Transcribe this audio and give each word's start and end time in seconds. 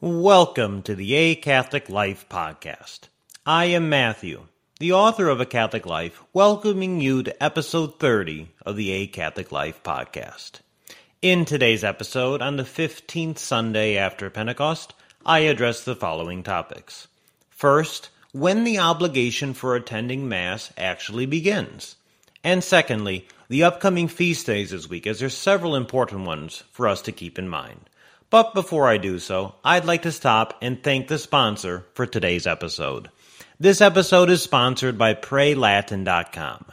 Welcome 0.00 0.82
to 0.82 0.94
the 0.94 1.14
A 1.14 1.34
Catholic 1.36 1.88
Life 1.88 2.26
podcast. 2.28 3.08
I 3.46 3.64
am 3.64 3.88
Matthew, 3.88 4.46
the 4.78 4.92
author 4.92 5.30
of 5.30 5.40
A 5.40 5.46
Catholic 5.46 5.86
Life, 5.86 6.22
welcoming 6.34 7.00
you 7.00 7.22
to 7.22 7.42
episode 7.42 7.98
30 7.98 8.48
of 8.66 8.76
the 8.76 8.90
A 8.90 9.06
Catholic 9.06 9.50
Life 9.50 9.82
podcast. 9.82 10.60
In 11.22 11.44
today's 11.44 11.84
episode, 11.84 12.40
on 12.40 12.56
the 12.56 12.62
15th 12.62 13.36
Sunday 13.36 13.98
after 13.98 14.30
Pentecost, 14.30 14.94
I 15.26 15.40
address 15.40 15.84
the 15.84 15.94
following 15.94 16.42
topics. 16.42 17.08
First, 17.50 18.08
when 18.32 18.64
the 18.64 18.78
obligation 18.78 19.52
for 19.52 19.76
attending 19.76 20.30
Mass 20.30 20.72
actually 20.78 21.26
begins. 21.26 21.96
And 22.42 22.64
secondly, 22.64 23.28
the 23.50 23.64
upcoming 23.64 24.08
feast 24.08 24.46
days 24.46 24.70
this 24.70 24.88
week, 24.88 25.06
as 25.06 25.18
there's 25.20 25.36
several 25.36 25.76
important 25.76 26.24
ones 26.24 26.64
for 26.72 26.88
us 26.88 27.02
to 27.02 27.12
keep 27.12 27.38
in 27.38 27.50
mind. 27.50 27.90
But 28.30 28.54
before 28.54 28.88
I 28.88 28.96
do 28.96 29.18
so, 29.18 29.56
I'd 29.62 29.84
like 29.84 30.00
to 30.02 30.12
stop 30.12 30.56
and 30.62 30.82
thank 30.82 31.08
the 31.08 31.18
sponsor 31.18 31.84
for 31.92 32.06
today's 32.06 32.46
episode. 32.46 33.10
This 33.58 33.82
episode 33.82 34.30
is 34.30 34.42
sponsored 34.42 34.96
by 34.96 35.12
PrayLatin.com. 35.12 36.64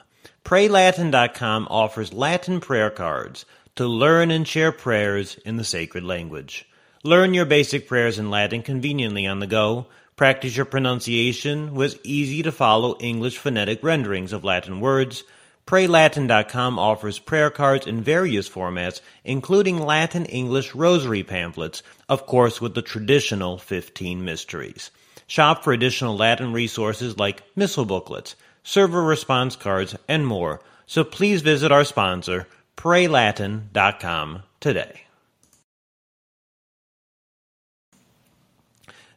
PrayLatin.com 0.45 1.67
offers 1.69 2.13
Latin 2.13 2.61
prayer 2.61 2.89
cards 2.89 3.43
to 3.77 3.87
learn 3.87 4.31
and 4.31 4.47
share 4.47 4.71
prayers 4.71 5.37
in 5.45 5.57
the 5.57 5.63
sacred 5.63 6.03
language. 6.03 6.67
Learn 7.03 7.33
your 7.33 7.45
basic 7.45 7.87
prayers 7.87 8.19
in 8.19 8.29
Latin 8.29 8.63
conveniently 8.63 9.25
on 9.25 9.39
the 9.39 9.47
go. 9.47 9.85
Practice 10.15 10.57
your 10.57 10.65
pronunciation 10.65 11.75
with 11.75 11.99
easy 12.03 12.41
to 12.43 12.51
follow 12.51 12.97
English 12.99 13.37
phonetic 13.37 13.83
renderings 13.83 14.33
of 14.33 14.43
Latin 14.43 14.79
words. 14.79 15.23
PrayLatin.com 15.67 16.79
offers 16.79 17.19
prayer 17.19 17.49
cards 17.49 17.85
in 17.85 18.01
various 18.01 18.49
formats, 18.49 19.01
including 19.23 19.79
Latin 19.79 20.25
English 20.25 20.73
rosary 20.73 21.23
pamphlets, 21.23 21.83
of 22.09 22.25
course, 22.25 22.59
with 22.59 22.73
the 22.73 22.81
traditional 22.81 23.57
15 23.57 24.25
mysteries. 24.25 24.91
Shop 25.27 25.63
for 25.63 25.71
additional 25.73 26.17
Latin 26.17 26.51
resources 26.51 27.19
like 27.19 27.43
missal 27.55 27.85
booklets, 27.85 28.35
server 28.63 29.03
response 29.03 29.55
cards, 29.55 29.95
and 30.07 30.25
more. 30.25 30.61
So 30.87 31.03
please 31.03 31.41
visit 31.41 31.71
our 31.71 31.83
sponsor, 31.83 32.47
PrayLatin.com, 32.77 34.43
today. 34.59 35.01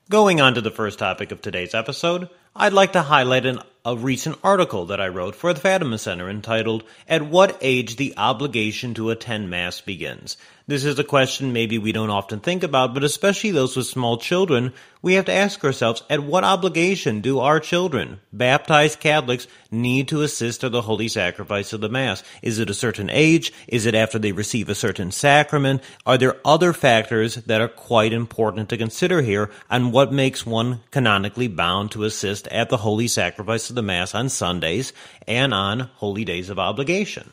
Going 0.08 0.40
on 0.40 0.54
to 0.54 0.60
the 0.60 0.72
first 0.72 0.98
topic 0.98 1.30
of 1.30 1.40
today's 1.40 1.74
episode, 1.74 2.28
I'd 2.56 2.72
like 2.72 2.94
to 2.94 3.02
highlight 3.02 3.46
an, 3.46 3.60
a 3.84 3.96
recent 3.96 4.38
article 4.42 4.86
that 4.86 5.00
I 5.00 5.06
wrote 5.06 5.36
for 5.36 5.54
the 5.54 5.60
Fatima 5.60 5.98
Center 5.98 6.28
entitled, 6.28 6.82
At 7.06 7.22
What 7.22 7.56
Age 7.60 7.94
the 7.94 8.14
Obligation 8.16 8.92
to 8.94 9.10
Attend 9.10 9.50
Mass 9.50 9.80
Begins. 9.80 10.36
This 10.70 10.84
is 10.84 11.00
a 11.00 11.02
question 11.02 11.52
maybe 11.52 11.78
we 11.78 11.90
don't 11.90 12.10
often 12.10 12.38
think 12.38 12.62
about, 12.62 12.94
but 12.94 13.02
especially 13.02 13.50
those 13.50 13.76
with 13.76 13.88
small 13.88 14.18
children, 14.18 14.72
we 15.02 15.14
have 15.14 15.24
to 15.24 15.32
ask 15.32 15.64
ourselves, 15.64 16.04
at 16.08 16.22
what 16.22 16.44
obligation 16.44 17.20
do 17.20 17.40
our 17.40 17.58
children, 17.58 18.20
baptized 18.32 19.00
Catholics, 19.00 19.48
need 19.72 20.06
to 20.06 20.22
assist 20.22 20.62
at 20.62 20.70
the 20.70 20.82
holy 20.82 21.08
sacrifice 21.08 21.72
of 21.72 21.80
the 21.80 21.88
Mass? 21.88 22.22
Is 22.40 22.60
it 22.60 22.70
a 22.70 22.74
certain 22.74 23.10
age? 23.10 23.52
Is 23.66 23.84
it 23.84 23.96
after 23.96 24.16
they 24.16 24.30
receive 24.30 24.68
a 24.68 24.76
certain 24.76 25.10
sacrament? 25.10 25.82
Are 26.06 26.16
there 26.16 26.36
other 26.44 26.72
factors 26.72 27.34
that 27.34 27.60
are 27.60 27.66
quite 27.66 28.12
important 28.12 28.68
to 28.68 28.78
consider 28.78 29.22
here 29.22 29.50
on 29.68 29.90
what 29.90 30.12
makes 30.12 30.46
one 30.46 30.82
canonically 30.92 31.48
bound 31.48 31.90
to 31.90 32.04
assist 32.04 32.46
at 32.46 32.68
the 32.68 32.76
holy 32.76 33.08
sacrifice 33.08 33.70
of 33.70 33.74
the 33.74 33.82
Mass 33.82 34.14
on 34.14 34.28
Sundays 34.28 34.92
and 35.26 35.52
on 35.52 35.90
holy 35.96 36.24
days 36.24 36.48
of 36.48 36.60
obligation? 36.60 37.32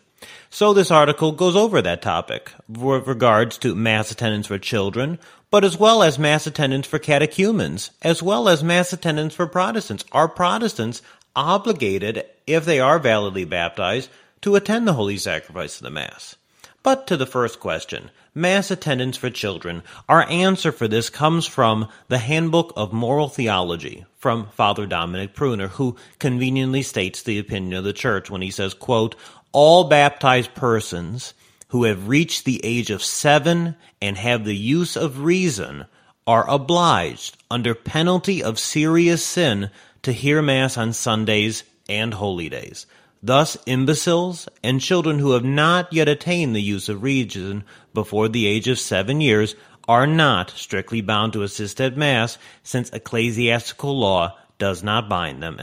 So 0.49 0.73
this 0.73 0.91
article 0.91 1.31
goes 1.31 1.55
over 1.55 1.81
that 1.81 2.01
topic 2.01 2.51
with 2.67 3.07
regards 3.07 3.57
to 3.59 3.75
mass 3.75 4.11
attendance 4.11 4.47
for 4.47 4.57
children, 4.57 5.19
but 5.51 5.63
as 5.63 5.77
well 5.77 6.03
as 6.03 6.19
mass 6.19 6.47
attendance 6.47 6.87
for 6.87 6.99
catechumens, 6.99 7.91
as 8.01 8.21
well 8.21 8.49
as 8.49 8.63
mass 8.63 8.93
attendance 8.93 9.33
for 9.33 9.47
Protestants. 9.47 10.05
Are 10.11 10.27
Protestants 10.27 11.01
obligated, 11.35 12.25
if 12.45 12.65
they 12.65 12.79
are 12.79 12.99
validly 12.99 13.45
baptized, 13.45 14.09
to 14.41 14.55
attend 14.55 14.87
the 14.87 14.93
holy 14.93 15.17
sacrifice 15.17 15.77
of 15.77 15.83
the 15.83 15.89
Mass? 15.89 16.35
But 16.83 17.07
to 17.07 17.17
the 17.17 17.25
first 17.25 17.59
question, 17.59 18.11
mass 18.37 18.71
attendance 18.71 19.17
for 19.17 19.29
children, 19.29 19.83
our 20.07 20.29
answer 20.29 20.71
for 20.71 20.87
this 20.87 21.09
comes 21.09 21.45
from 21.45 21.89
the 22.07 22.19
Handbook 22.19 22.71
of 22.77 22.93
Moral 22.93 23.27
Theology 23.27 24.05
from 24.17 24.47
Father 24.51 24.85
Dominic 24.85 25.35
Prümmer, 25.35 25.69
who 25.69 25.97
conveniently 26.19 26.83
states 26.83 27.23
the 27.23 27.39
opinion 27.39 27.73
of 27.73 27.83
the 27.83 27.93
Church 27.93 28.29
when 28.29 28.41
he 28.41 28.51
says, 28.51 28.73
quote, 28.73 29.15
all 29.51 29.85
baptized 29.85 30.53
persons 30.53 31.33
who 31.69 31.83
have 31.85 32.07
reached 32.07 32.45
the 32.45 32.61
age 32.63 32.91
of 32.91 33.03
seven 33.03 33.75
and 34.01 34.17
have 34.17 34.45
the 34.45 34.55
use 34.55 34.95
of 34.95 35.23
reason 35.23 35.85
are 36.25 36.49
obliged, 36.49 37.37
under 37.49 37.73
penalty 37.73 38.43
of 38.43 38.59
serious 38.59 39.25
sin, 39.25 39.69
to 40.03 40.11
hear 40.11 40.41
Mass 40.41 40.77
on 40.77 40.93
Sundays 40.93 41.63
and 41.89 42.13
holy 42.13 42.49
days. 42.49 42.85
Thus, 43.23 43.57
imbeciles 43.65 44.47
and 44.63 44.79
children 44.79 45.17
who 45.19 45.31
have 45.31 45.43
not 45.43 45.91
yet 45.91 46.07
attained 46.07 46.55
the 46.55 46.61
use 46.61 46.87
of 46.87 47.01
reason 47.01 47.63
before 47.97 48.29
the 48.29 48.45
age 48.45 48.67
of 48.67 48.77
seven 48.77 49.21
years 49.21 49.55
are 49.87 50.05
not 50.05 50.51
strictly 50.51 51.01
bound 51.01 51.33
to 51.33 51.41
assist 51.41 51.81
at 51.81 51.97
Mass, 51.97 52.37
since 52.61 52.91
ecclesiastical 52.91 53.97
law 53.97 54.37
does 54.59 54.83
not 54.83 55.09
bind 55.09 55.41
them. 55.41 55.57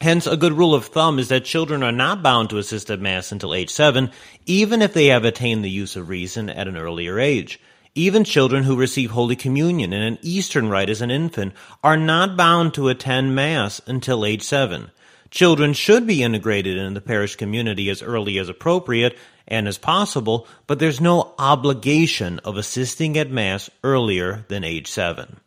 Hence, 0.00 0.26
a 0.26 0.36
good 0.36 0.54
rule 0.54 0.74
of 0.74 0.86
thumb 0.86 1.20
is 1.20 1.28
that 1.28 1.44
children 1.44 1.84
are 1.84 1.92
not 1.92 2.20
bound 2.20 2.50
to 2.50 2.58
assist 2.58 2.90
at 2.90 2.98
Mass 2.98 3.30
until 3.30 3.54
age 3.54 3.70
seven, 3.70 4.10
even 4.44 4.82
if 4.82 4.92
they 4.92 5.06
have 5.06 5.24
attained 5.24 5.64
the 5.64 5.70
use 5.70 5.94
of 5.94 6.08
reason 6.08 6.50
at 6.50 6.66
an 6.66 6.76
earlier 6.76 7.20
age. 7.20 7.60
Even 7.94 8.24
children 8.24 8.64
who 8.64 8.74
receive 8.74 9.12
Holy 9.12 9.36
Communion 9.36 9.92
and 9.92 10.02
an 10.02 10.18
Eastern 10.20 10.68
rite 10.68 10.90
as 10.90 11.00
an 11.00 11.12
infant 11.12 11.52
are 11.84 11.96
not 11.96 12.36
bound 12.36 12.74
to 12.74 12.88
attend 12.88 13.36
Mass 13.36 13.80
until 13.86 14.26
age 14.26 14.42
seven. 14.42 14.90
Children 15.30 15.74
should 15.74 16.06
be 16.06 16.22
integrated 16.22 16.76
in 16.78 16.94
the 16.94 17.00
parish 17.00 17.36
community 17.36 17.90
as 17.90 18.02
early 18.02 18.38
as 18.38 18.48
appropriate 18.48 19.16
and 19.48 19.66
as 19.66 19.78
possible, 19.78 20.46
but 20.68 20.78
there's 20.78 21.00
no 21.00 21.34
obligation 21.38 22.38
of 22.40 22.56
assisting 22.56 23.18
at 23.18 23.30
Mass 23.30 23.68
earlier 23.82 24.44
than 24.48 24.62
age 24.62 24.86
seven. 24.86 25.40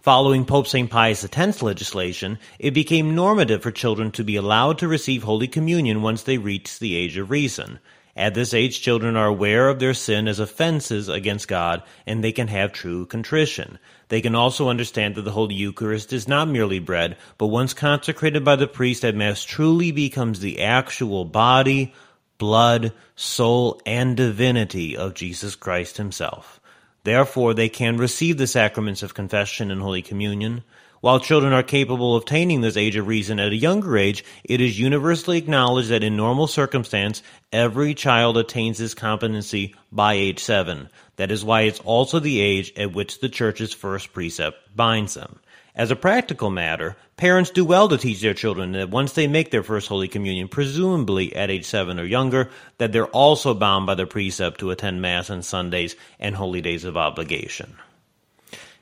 Following 0.00 0.46
Pope 0.46 0.66
St. 0.66 0.88
Pius 0.88 1.24
X's 1.24 1.62
legislation, 1.62 2.38
it 2.58 2.72
became 2.72 3.14
normative 3.14 3.62
for 3.62 3.70
children 3.70 4.10
to 4.12 4.24
be 4.24 4.36
allowed 4.36 4.78
to 4.78 4.88
receive 4.88 5.24
Holy 5.24 5.48
Communion 5.48 6.00
once 6.00 6.22
they 6.22 6.38
reach 6.38 6.78
the 6.78 6.94
age 6.94 7.18
of 7.18 7.30
reason. 7.30 7.80
At 8.16 8.34
this 8.34 8.54
age, 8.54 8.80
children 8.80 9.16
are 9.16 9.26
aware 9.26 9.68
of 9.68 9.78
their 9.78 9.94
sin 9.94 10.26
as 10.26 10.40
offenses 10.40 11.08
against 11.08 11.46
God, 11.46 11.84
and 12.06 12.22
they 12.22 12.32
can 12.32 12.48
have 12.48 12.72
true 12.72 13.06
contrition. 13.06 13.78
They 14.08 14.20
can 14.20 14.34
also 14.34 14.68
understand 14.68 15.14
that 15.14 15.22
the 15.22 15.30
Holy 15.30 15.54
Eucharist 15.54 16.12
is 16.12 16.26
not 16.26 16.48
merely 16.48 16.80
bread, 16.80 17.16
but 17.36 17.46
once 17.46 17.74
consecrated 17.74 18.44
by 18.44 18.56
the 18.56 18.66
priest 18.66 19.04
at 19.04 19.14
Mass 19.14 19.44
truly 19.44 19.92
becomes 19.92 20.40
the 20.40 20.62
actual 20.62 21.24
body, 21.24 21.92
blood, 22.38 22.92
soul, 23.16 23.80
and 23.84 24.16
divinity 24.16 24.96
of 24.96 25.14
Jesus 25.14 25.54
Christ 25.56 25.96
himself. 25.96 26.60
Therefore, 27.04 27.54
they 27.54 27.68
can 27.68 27.96
receive 27.96 28.38
the 28.38 28.46
sacraments 28.46 29.02
of 29.02 29.14
confession 29.14 29.70
and 29.70 29.80
Holy 29.80 30.02
Communion. 30.02 30.62
While 31.00 31.20
children 31.20 31.52
are 31.52 31.62
capable 31.62 32.16
of 32.16 32.24
attaining 32.24 32.60
this 32.60 32.76
age 32.76 32.96
of 32.96 33.06
reason 33.06 33.38
at 33.38 33.52
a 33.52 33.56
younger 33.56 33.96
age, 33.96 34.24
it 34.42 34.60
is 34.60 34.80
universally 34.80 35.38
acknowledged 35.38 35.90
that 35.90 36.02
in 36.02 36.16
normal 36.16 36.48
circumstance, 36.48 37.22
every 37.52 37.94
child 37.94 38.36
attains 38.36 38.78
this 38.78 38.94
competency 38.94 39.76
by 39.92 40.14
age 40.14 40.40
seven. 40.40 40.88
That 41.16 41.30
is 41.30 41.44
why 41.44 41.62
it's 41.62 41.80
also 41.80 42.18
the 42.18 42.40
age 42.40 42.72
at 42.76 42.92
which 42.92 43.20
the 43.20 43.28
Church's 43.28 43.72
first 43.72 44.12
precept 44.12 44.74
binds 44.74 45.14
them. 45.14 45.38
As 45.78 45.92
a 45.92 45.96
practical 45.96 46.50
matter, 46.50 46.96
parents 47.16 47.50
do 47.50 47.64
well 47.64 47.88
to 47.88 47.96
teach 47.96 48.20
their 48.20 48.34
children 48.34 48.72
that 48.72 48.90
once 48.90 49.12
they 49.12 49.28
make 49.28 49.52
their 49.52 49.62
first 49.62 49.86
Holy 49.86 50.08
Communion, 50.08 50.48
presumably 50.48 51.36
at 51.36 51.50
age 51.50 51.66
seven 51.66 52.00
or 52.00 52.04
younger, 52.04 52.50
that 52.78 52.90
they're 52.90 53.06
also 53.06 53.54
bound 53.54 53.86
by 53.86 53.94
the 53.94 54.04
precept 54.04 54.58
to 54.58 54.72
attend 54.72 55.00
Mass 55.00 55.30
on 55.30 55.42
Sundays 55.42 55.94
and 56.18 56.34
holy 56.34 56.60
days 56.60 56.82
of 56.82 56.96
obligation. 56.96 57.76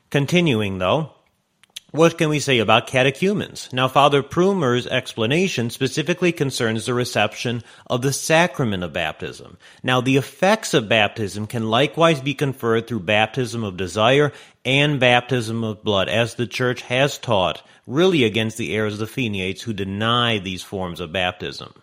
Continuing, 0.09 0.79
though, 0.79 1.11
what 1.91 2.17
can 2.17 2.27
we 2.29 2.39
say 2.39 2.59
about 2.59 2.87
catechumens? 2.87 3.69
Now, 3.71 3.87
Father 3.87 4.21
Prümmer's 4.21 4.85
explanation 4.87 5.69
specifically 5.69 6.33
concerns 6.33 6.85
the 6.85 6.93
reception 6.93 7.63
of 7.87 8.01
the 8.01 8.11
sacrament 8.11 8.83
of 8.83 8.91
baptism. 8.91 9.57
Now, 9.83 10.01
the 10.01 10.17
effects 10.17 10.73
of 10.73 10.89
baptism 10.89 11.47
can 11.47 11.69
likewise 11.69 12.19
be 12.19 12.33
conferred 12.33 12.87
through 12.87 13.01
baptism 13.01 13.63
of 13.63 13.77
desire 13.77 14.33
and 14.65 14.99
baptism 14.99 15.63
of 15.63 15.83
blood, 15.83 16.09
as 16.09 16.35
the 16.35 16.45
Church 16.45 16.81
has 16.81 17.17
taught, 17.17 17.61
really 17.85 18.25
against 18.25 18.57
the 18.57 18.75
errors 18.75 18.99
of 18.99 18.99
the 18.99 19.05
Feeneyites 19.05 19.61
who 19.61 19.71
deny 19.71 20.39
these 20.39 20.63
forms 20.63 20.99
of 20.99 21.13
baptism. 21.13 21.73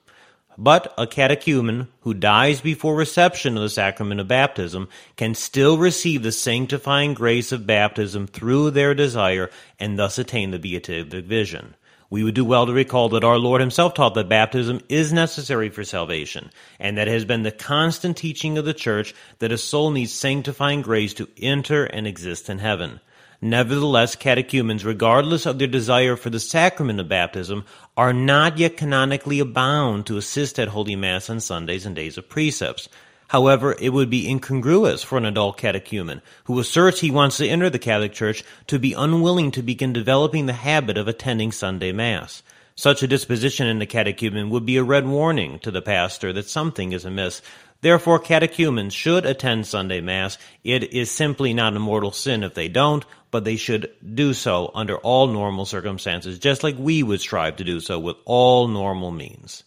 But 0.56 0.94
a 0.96 1.06
catechumen 1.06 1.88
who 2.00 2.14
dies 2.14 2.60
before 2.60 2.94
reception 2.94 3.56
of 3.56 3.62
the 3.62 3.68
sacrament 3.68 4.20
of 4.20 4.28
baptism 4.28 4.88
can 5.16 5.34
still 5.34 5.78
receive 5.78 6.22
the 6.22 6.32
sanctifying 6.32 7.14
grace 7.14 7.50
of 7.50 7.66
baptism 7.66 8.26
through 8.26 8.70
their 8.70 8.94
desire 8.94 9.50
and 9.80 9.98
thus 9.98 10.18
attain 10.18 10.52
the 10.52 10.58
beatific 10.58 11.24
vision. 11.24 11.74
We 12.10 12.22
would 12.22 12.34
do 12.34 12.44
well 12.44 12.66
to 12.66 12.72
recall 12.72 13.08
that 13.08 13.24
our 13.24 13.38
Lord 13.38 13.60
himself 13.60 13.94
taught 13.94 14.14
that 14.14 14.28
baptism 14.28 14.80
is 14.88 15.12
necessary 15.12 15.68
for 15.70 15.82
salvation, 15.82 16.50
and 16.78 16.96
that 16.96 17.08
has 17.08 17.24
been 17.24 17.42
the 17.42 17.50
constant 17.50 18.16
teaching 18.16 18.56
of 18.56 18.64
the 18.64 18.74
Church 18.74 19.14
that 19.40 19.50
a 19.50 19.58
soul 19.58 19.90
needs 19.90 20.12
sanctifying 20.12 20.82
grace 20.82 21.14
to 21.14 21.28
enter 21.42 21.84
and 21.84 22.06
exist 22.06 22.48
in 22.48 22.60
heaven. 22.60 23.00
Nevertheless, 23.40 24.14
catechumens, 24.16 24.84
regardless 24.84 25.44
of 25.44 25.58
their 25.58 25.66
desire 25.66 26.16
for 26.16 26.30
the 26.30 26.38
sacrament 26.38 27.00
of 27.00 27.08
baptism, 27.08 27.64
are 27.96 28.12
not 28.12 28.58
yet 28.58 28.76
canonically 28.76 29.40
bound 29.42 30.06
to 30.06 30.16
assist 30.16 30.58
at 30.58 30.68
Holy 30.68 30.96
Mass 30.96 31.30
on 31.30 31.40
Sundays 31.40 31.86
and 31.86 31.94
days 31.94 32.18
of 32.18 32.28
precepts. 32.28 32.88
However, 33.28 33.76
it 33.80 33.90
would 33.90 34.10
be 34.10 34.28
incongruous 34.28 35.02
for 35.02 35.16
an 35.16 35.24
adult 35.24 35.56
catechumen 35.56 36.20
who 36.44 36.58
asserts 36.58 37.00
he 37.00 37.10
wants 37.10 37.36
to 37.38 37.48
enter 37.48 37.70
the 37.70 37.78
Catholic 37.78 38.12
Church 38.12 38.44
to 38.66 38.78
be 38.78 38.92
unwilling 38.92 39.50
to 39.52 39.62
begin 39.62 39.92
developing 39.92 40.46
the 40.46 40.52
habit 40.52 40.98
of 40.98 41.08
attending 41.08 41.52
Sunday 41.52 41.92
Mass. 41.92 42.42
Such 42.76 43.04
a 43.04 43.06
disposition 43.06 43.68
in 43.68 43.78
the 43.78 43.86
catechumen 43.86 44.50
would 44.50 44.66
be 44.66 44.78
a 44.78 44.82
red 44.82 45.06
warning 45.06 45.60
to 45.60 45.70
the 45.70 45.82
pastor 45.82 46.32
that 46.32 46.48
something 46.48 46.92
is 46.92 47.04
amiss. 47.04 47.40
Therefore, 47.82 48.18
catechumens 48.18 48.92
should 48.92 49.24
attend 49.24 49.66
Sunday 49.66 50.00
Mass. 50.00 50.38
It 50.64 50.92
is 50.92 51.10
simply 51.10 51.54
not 51.54 51.76
a 51.76 51.78
mortal 51.78 52.10
sin 52.10 52.42
if 52.42 52.54
they 52.54 52.68
don't, 52.68 53.04
but 53.30 53.44
they 53.44 53.56
should 53.56 53.92
do 54.14 54.34
so 54.34 54.72
under 54.74 54.96
all 54.96 55.28
normal 55.28 55.66
circumstances, 55.66 56.38
just 56.38 56.64
like 56.64 56.76
we 56.76 57.04
would 57.04 57.20
strive 57.20 57.56
to 57.56 57.64
do 57.64 57.78
so 57.78 58.00
with 58.00 58.16
all 58.24 58.66
normal 58.66 59.12
means. 59.12 59.62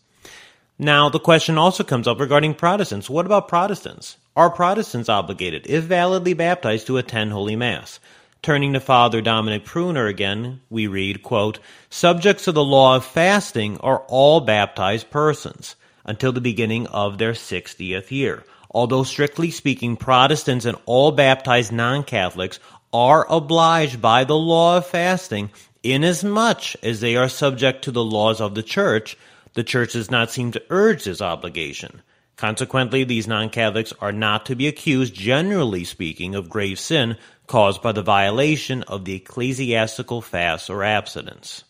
Now, 0.78 1.08
the 1.10 1.20
question 1.20 1.58
also 1.58 1.84
comes 1.84 2.08
up 2.08 2.20
regarding 2.20 2.56
Protestants. 2.56 3.10
What 3.10 3.26
about 3.26 3.48
Protestants? 3.48 4.18
Are 4.36 4.50
Protestants 4.50 5.10
obligated, 5.10 5.66
if 5.68 5.86
validly 5.86 6.34
baptized, 6.34 6.88
to 6.88 6.98
attend 6.98 7.32
Holy 7.32 7.56
Mass? 7.56 8.00
Turning 8.42 8.74
to 8.74 8.80
Father 8.80 9.20
Dominic 9.20 9.66
Prümmer 9.66 10.08
again, 10.10 10.62
we 10.70 10.88
read, 10.88 11.24
quote, 11.24 11.60
Subjects 11.90 12.46
to 12.46 12.52
the 12.52 12.64
law 12.64 12.96
of 12.96 13.06
fasting 13.06 13.78
are 13.80 14.04
all 14.08 14.40
baptized 14.40 15.10
persons 15.10 15.76
until 16.06 16.32
the 16.32 16.40
beginning 16.40 16.88
of 16.88 17.18
their 17.18 17.34
60th 17.34 18.12
year. 18.12 18.44
Although 18.72 19.04
strictly 19.04 19.52
speaking, 19.52 19.98
Protestants 19.98 20.66
and 20.66 20.78
all 20.86 21.12
baptized 21.12 21.72
non-Catholics 21.72 22.60
are 22.94 23.26
obliged 23.30 24.02
by 24.02 24.24
the 24.24 24.38
law 24.38 24.78
of 24.78 24.86
fasting 24.86 25.50
inasmuch 25.84 26.76
as 26.84 27.02
they 27.02 27.16
are 27.16 27.30
subject 27.30 27.84
to 27.84 27.92
the 27.92 28.04
laws 28.04 28.40
of 28.40 28.56
the 28.56 28.64
Church, 28.64 29.18
the 29.54 29.64
Church 29.64 29.94
does 29.94 30.12
not 30.12 30.32
seem 30.32 30.52
to 30.52 30.64
urge 30.70 31.04
this 31.04 31.22
obligation. 31.22 32.02
Consequently, 32.36 33.04
these 33.04 33.28
non 33.28 33.50
Catholics 33.50 33.94
are 34.00 34.12
not 34.12 34.46
to 34.46 34.56
be 34.56 34.68
accused, 34.68 35.14
generally 35.16 35.84
speaking, 35.84 36.36
of 36.36 36.50
grave 36.50 36.80
sin 36.80 37.18
caused 37.48 37.82
by 37.82 37.94
the 37.94 38.04
violation 38.04 38.84
of 38.84 39.06
the 39.06 39.16
ecclesiastical 39.16 40.22
fast 40.22 40.70
or 40.70 40.84
abstinence. 40.84 41.64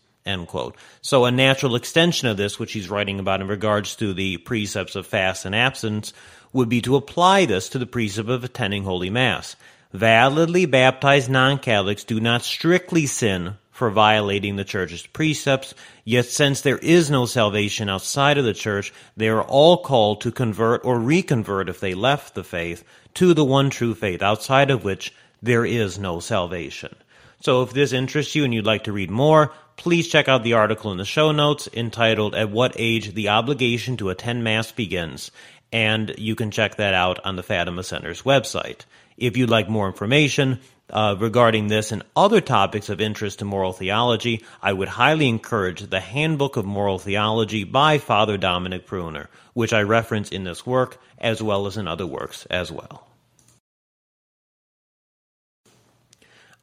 So, 1.00 1.24
a 1.24 1.30
natural 1.30 1.74
extension 1.74 2.28
of 2.28 2.36
this, 2.36 2.58
which 2.58 2.72
he's 2.72 2.90
writing 2.90 3.18
about 3.18 3.40
in 3.40 3.48
regards 3.48 3.96
to 3.96 4.12
the 4.12 4.36
precepts 4.36 4.94
of 4.94 5.06
fast 5.06 5.46
and 5.46 5.54
abstinence, 5.54 6.12
would 6.52 6.68
be 6.68 6.82
to 6.82 6.96
apply 6.96 7.46
this 7.46 7.70
to 7.70 7.78
the 7.78 7.86
precept 7.86 8.28
of 8.28 8.44
attending 8.44 8.84
Holy 8.84 9.08
Mass. 9.08 9.56
Validly 9.94 10.66
baptized 10.66 11.30
non 11.30 11.58
Catholics 11.58 12.04
do 12.04 12.20
not 12.20 12.42
strictly 12.42 13.06
sin 13.06 13.54
for 13.70 13.88
violating 13.90 14.56
the 14.56 14.64
church's 14.64 15.06
precepts, 15.06 15.72
yet 16.04 16.26
since 16.26 16.60
there 16.60 16.78
is 16.78 17.10
no 17.10 17.24
salvation 17.24 17.88
outside 17.88 18.36
of 18.36 18.44
the 18.44 18.52
church, 18.52 18.92
they 19.16 19.28
are 19.28 19.44
all 19.44 19.78
called 19.78 20.20
to 20.20 20.32
convert 20.32 20.84
or 20.84 20.98
reconvert 20.98 21.70
if 21.70 21.80
they 21.80 21.94
left 21.94 22.34
the 22.34 22.44
faith 22.44 22.84
to 23.14 23.32
the 23.32 23.44
one 23.44 23.70
true 23.70 23.94
faith, 23.94 24.20
outside 24.20 24.70
of 24.70 24.84
which 24.84 25.14
there 25.42 25.64
is 25.64 25.98
no 25.98 26.20
salvation. 26.20 26.94
So 27.40 27.62
if 27.62 27.72
this 27.72 27.92
interests 27.92 28.34
you 28.34 28.44
and 28.44 28.52
you'd 28.52 28.66
like 28.66 28.84
to 28.84 28.92
read 28.92 29.10
more, 29.10 29.52
please 29.76 30.08
check 30.08 30.28
out 30.28 30.42
the 30.42 30.54
article 30.54 30.90
in 30.90 30.98
the 30.98 31.04
show 31.04 31.30
notes 31.30 31.68
entitled 31.72 32.34
At 32.34 32.50
What 32.50 32.72
Age 32.76 33.14
the 33.14 33.28
Obligation 33.28 33.96
to 33.98 34.10
Attend 34.10 34.42
Mass 34.42 34.72
Begins, 34.72 35.30
and 35.72 36.14
you 36.18 36.34
can 36.34 36.50
check 36.50 36.76
that 36.76 36.94
out 36.94 37.24
on 37.24 37.36
the 37.36 37.42
Fatima 37.42 37.84
Center's 37.84 38.22
website. 38.22 38.80
If 39.16 39.36
you'd 39.36 39.50
like 39.50 39.68
more 39.68 39.86
information, 39.86 40.60
uh, 40.90 41.16
regarding 41.18 41.68
this 41.68 41.92
and 41.92 42.02
other 42.16 42.40
topics 42.40 42.88
of 42.88 43.00
interest 43.00 43.42
in 43.42 43.46
moral 43.48 43.72
theology, 43.72 44.44
I 44.62 44.72
would 44.72 44.88
highly 44.88 45.28
encourage 45.28 45.82
the 45.82 46.00
Handbook 46.00 46.56
of 46.56 46.64
Moral 46.64 46.98
Theology 46.98 47.64
by 47.64 47.98
Father 47.98 48.36
Dominic 48.38 48.86
Prümmer, 48.86 49.28
which 49.52 49.72
I 49.72 49.82
reference 49.82 50.30
in 50.30 50.44
this 50.44 50.64
work 50.64 50.98
as 51.18 51.42
well 51.42 51.66
as 51.66 51.76
in 51.76 51.86
other 51.86 52.06
works 52.06 52.46
as 52.46 52.72
well. 52.72 53.07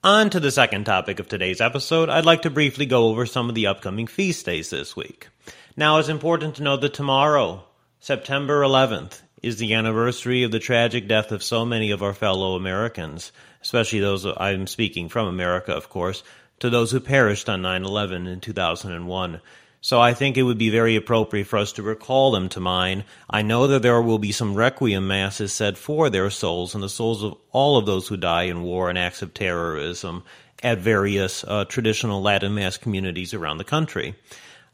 On 0.05 0.29
to 0.29 0.39
the 0.39 0.51
second 0.51 0.85
topic 0.85 1.19
of 1.19 1.27
today's 1.27 1.59
episode, 1.59 2.09
I'd 2.09 2.25
like 2.25 2.43
to 2.43 2.51
briefly 2.51 2.85
go 2.85 3.07
over 3.07 3.25
some 3.25 3.49
of 3.49 3.55
the 3.55 3.65
upcoming 3.65 4.05
feast 4.05 4.45
days 4.45 4.69
this 4.69 4.95
week. 4.95 5.29
Now, 5.75 5.97
it's 5.97 6.09
important 6.09 6.57
to 6.57 6.63
note 6.63 6.81
that 6.81 6.93
tomorrow, 6.93 7.63
September 7.99 8.61
11th, 8.61 9.23
is 9.41 9.57
the 9.57 9.73
anniversary 9.73 10.43
of 10.43 10.51
the 10.51 10.59
tragic 10.59 11.07
death 11.07 11.31
of 11.31 11.41
so 11.41 11.65
many 11.65 11.89
of 11.89 12.03
our 12.03 12.13
fellow 12.13 12.55
Americans 12.55 13.31
especially 13.65 13.99
those 13.99 14.27
I'm 14.37 14.67
speaking 14.67 15.09
from 15.09 15.27
America, 15.27 15.73
of 15.73 15.89
course, 15.89 16.21
to 16.59 16.69
those 16.69 16.91
who 16.91 16.99
perished 16.99 17.49
on 17.49 17.63
9 17.63 17.83
11 17.83 18.27
in 18.27 18.39
2001. 18.39 19.41
So 19.85 20.01
I 20.01 20.15
think 20.15 20.35
it 20.35 20.41
would 20.41 20.57
be 20.57 20.71
very 20.71 20.95
appropriate 20.95 21.45
for 21.45 21.57
us 21.57 21.73
to 21.73 21.83
recall 21.83 22.31
them 22.31 22.49
to 22.49 22.59
mind. 22.59 23.03
I 23.29 23.43
know 23.43 23.67
that 23.67 23.83
there 23.83 24.01
will 24.01 24.17
be 24.17 24.31
some 24.31 24.55
requiem 24.55 25.07
masses 25.07 25.53
said 25.53 25.77
for 25.77 26.09
their 26.09 26.31
souls 26.31 26.73
and 26.73 26.83
the 26.83 26.89
souls 26.89 27.21
of 27.21 27.37
all 27.51 27.77
of 27.77 27.85
those 27.85 28.07
who 28.07 28.17
die 28.17 28.45
in 28.45 28.63
war 28.63 28.89
and 28.89 28.97
acts 28.97 29.21
of 29.21 29.35
terrorism 29.35 30.23
at 30.63 30.79
various 30.79 31.43
uh, 31.43 31.65
traditional 31.65 32.23
Latin 32.23 32.55
Mass 32.55 32.77
communities 32.77 33.35
around 33.35 33.59
the 33.59 33.63
country. 33.63 34.15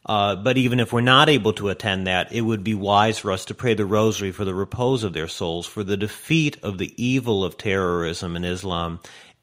Uh, 0.05 0.37
but 0.37 0.57
even 0.57 0.79
if 0.79 0.93
we're 0.93 1.01
not 1.01 1.27
able 1.27 1.51
to 1.51 1.67
attend 1.67 2.07
that, 2.07 2.31
it 2.31 2.41
would 2.41 2.63
be 2.63 2.73
wise 2.73 3.19
for 3.19 3.33
us 3.33 3.43
to 3.43 3.53
pray 3.53 3.73
the 3.73 3.85
rosary 3.85 4.31
for 4.31 4.45
the 4.45 4.55
repose 4.55 5.03
of 5.03 5.11
their 5.11 5.27
souls, 5.27 5.67
for 5.67 5.83
the 5.83 5.97
defeat 5.97 6.57
of 6.63 6.77
the 6.77 6.93
evil 6.95 7.43
of 7.43 7.57
terrorism 7.57 8.37
and 8.37 8.45
Islam, 8.45 9.01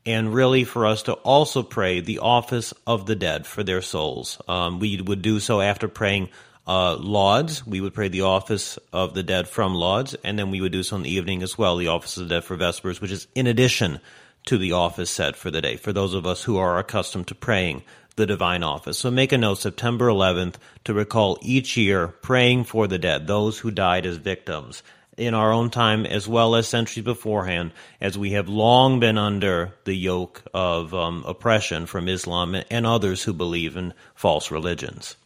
and 0.08 0.32
really 0.32 0.64
for 0.64 0.86
us 0.86 1.02
to 1.02 1.12
also 1.12 1.62
pray 1.62 2.00
the 2.00 2.20
office 2.20 2.72
of 2.86 3.04
the 3.04 3.14
dead 3.14 3.46
for 3.46 3.62
their 3.62 3.82
souls. 3.82 4.40
Um, 4.48 4.78
we 4.78 5.02
would 5.02 5.20
do 5.20 5.38
so 5.38 5.60
after 5.60 5.86
praying 5.86 6.30
uh, 6.66 6.96
Lauds. 6.96 7.66
We 7.66 7.82
would 7.82 7.92
pray 7.92 8.08
the 8.08 8.22
office 8.22 8.78
of 8.90 9.12
the 9.12 9.22
dead 9.22 9.48
from 9.48 9.74
Lauds, 9.74 10.14
and 10.24 10.38
then 10.38 10.50
we 10.50 10.62
would 10.62 10.72
do 10.72 10.82
so 10.82 10.96
in 10.96 11.02
the 11.02 11.10
evening 11.10 11.42
as 11.42 11.58
well, 11.58 11.76
the 11.76 11.88
office 11.88 12.16
of 12.16 12.26
the 12.26 12.36
dead 12.36 12.44
for 12.44 12.56
Vespers, 12.56 13.02
which 13.02 13.10
is 13.10 13.26
in 13.34 13.46
addition 13.46 14.00
to 14.46 14.56
the 14.56 14.72
office 14.72 15.10
set 15.10 15.36
for 15.36 15.50
the 15.50 15.60
day, 15.60 15.76
for 15.76 15.92
those 15.92 16.14
of 16.14 16.26
us 16.26 16.42
who 16.42 16.56
are 16.56 16.78
accustomed 16.78 17.26
to 17.26 17.34
praying 17.34 17.82
the 18.16 18.24
divine 18.24 18.62
office. 18.62 18.98
So 18.98 19.10
make 19.10 19.32
a 19.32 19.38
note 19.38 19.58
September 19.58 20.08
11th 20.08 20.54
to 20.84 20.94
recall 20.94 21.36
each 21.42 21.76
year 21.76 22.08
praying 22.08 22.64
for 22.64 22.86
the 22.86 22.98
dead, 22.98 23.26
those 23.26 23.58
who 23.58 23.70
died 23.70 24.06
as 24.06 24.16
victims 24.16 24.82
in 25.18 25.34
our 25.34 25.52
own 25.52 25.68
time 25.68 26.06
as 26.06 26.26
well 26.26 26.54
as 26.54 26.68
centuries 26.68 27.04
beforehand, 27.04 27.72
as 28.00 28.16
we 28.16 28.30
have 28.32 28.48
long 28.48 29.00
been 29.00 29.18
under 29.18 29.74
the 29.84 29.94
yoke 29.94 30.42
of 30.54 30.94
um, 30.94 31.24
oppression 31.26 31.86
from 31.86 32.08
Islam 32.08 32.56
and 32.70 32.86
others 32.86 33.24
who 33.24 33.32
believe 33.32 33.76
in 33.76 33.92
false 34.14 34.50
religions. 34.50 35.16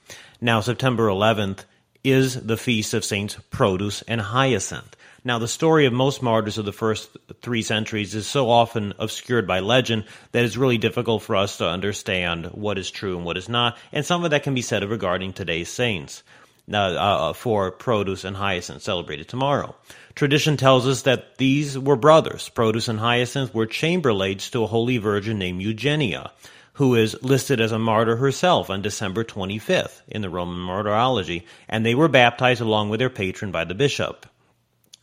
Now, 0.40 0.60
September 0.60 1.06
11th 1.08 1.64
is 2.02 2.34
the 2.34 2.56
feast 2.56 2.94
of 2.94 3.04
Saints 3.04 3.36
Protus 3.50 4.02
and 4.08 4.20
Hyacinth. 4.20 4.96
Now, 5.24 5.38
the 5.38 5.46
story 5.46 5.86
of 5.86 5.92
most 5.92 6.20
martyrs 6.20 6.58
of 6.58 6.64
the 6.64 6.72
first 6.72 7.16
three 7.42 7.62
centuries 7.62 8.12
is 8.16 8.26
so 8.26 8.50
often 8.50 8.92
obscured 8.98 9.46
by 9.46 9.60
legend 9.60 10.04
that 10.32 10.44
it's 10.44 10.56
really 10.56 10.78
difficult 10.78 11.22
for 11.22 11.36
us 11.36 11.58
to 11.58 11.68
understand 11.68 12.46
what 12.46 12.76
is 12.76 12.90
true 12.90 13.16
and 13.16 13.24
what 13.24 13.36
is 13.36 13.48
not, 13.48 13.78
and 13.92 14.04
some 14.04 14.24
of 14.24 14.32
that 14.32 14.42
can 14.42 14.54
be 14.54 14.62
said 14.62 14.82
regarding 14.82 15.32
today's 15.32 15.68
saints. 15.68 16.24
Uh, 16.72 16.76
uh, 16.76 17.32
for 17.32 17.72
Protus 17.72 18.24
and 18.24 18.36
Hyacinth 18.36 18.82
celebrated 18.82 19.28
tomorrow. 19.28 19.74
Tradition 20.14 20.56
tells 20.56 20.86
us 20.86 21.02
that 21.02 21.36
these 21.36 21.76
were 21.76 21.96
brothers. 21.96 22.48
Produce 22.50 22.86
and 22.86 23.00
Hyacinth 23.00 23.52
were 23.52 23.66
chambermaids 23.66 24.48
to 24.52 24.62
a 24.62 24.68
holy 24.68 24.98
virgin 24.98 25.40
named 25.40 25.60
Eugenia, 25.60 26.30
who 26.74 26.94
is 26.94 27.20
listed 27.20 27.60
as 27.60 27.72
a 27.72 27.80
martyr 27.80 28.14
herself 28.14 28.70
on 28.70 28.80
December 28.80 29.24
25th 29.24 30.02
in 30.06 30.22
the 30.22 30.30
Roman 30.30 30.60
Martyrology, 30.60 31.46
and 31.68 31.84
they 31.84 31.96
were 31.96 32.08
baptized 32.08 32.60
along 32.60 32.90
with 32.90 33.00
their 33.00 33.10
patron 33.10 33.50
by 33.50 33.64
the 33.64 33.74
bishop. 33.74 34.24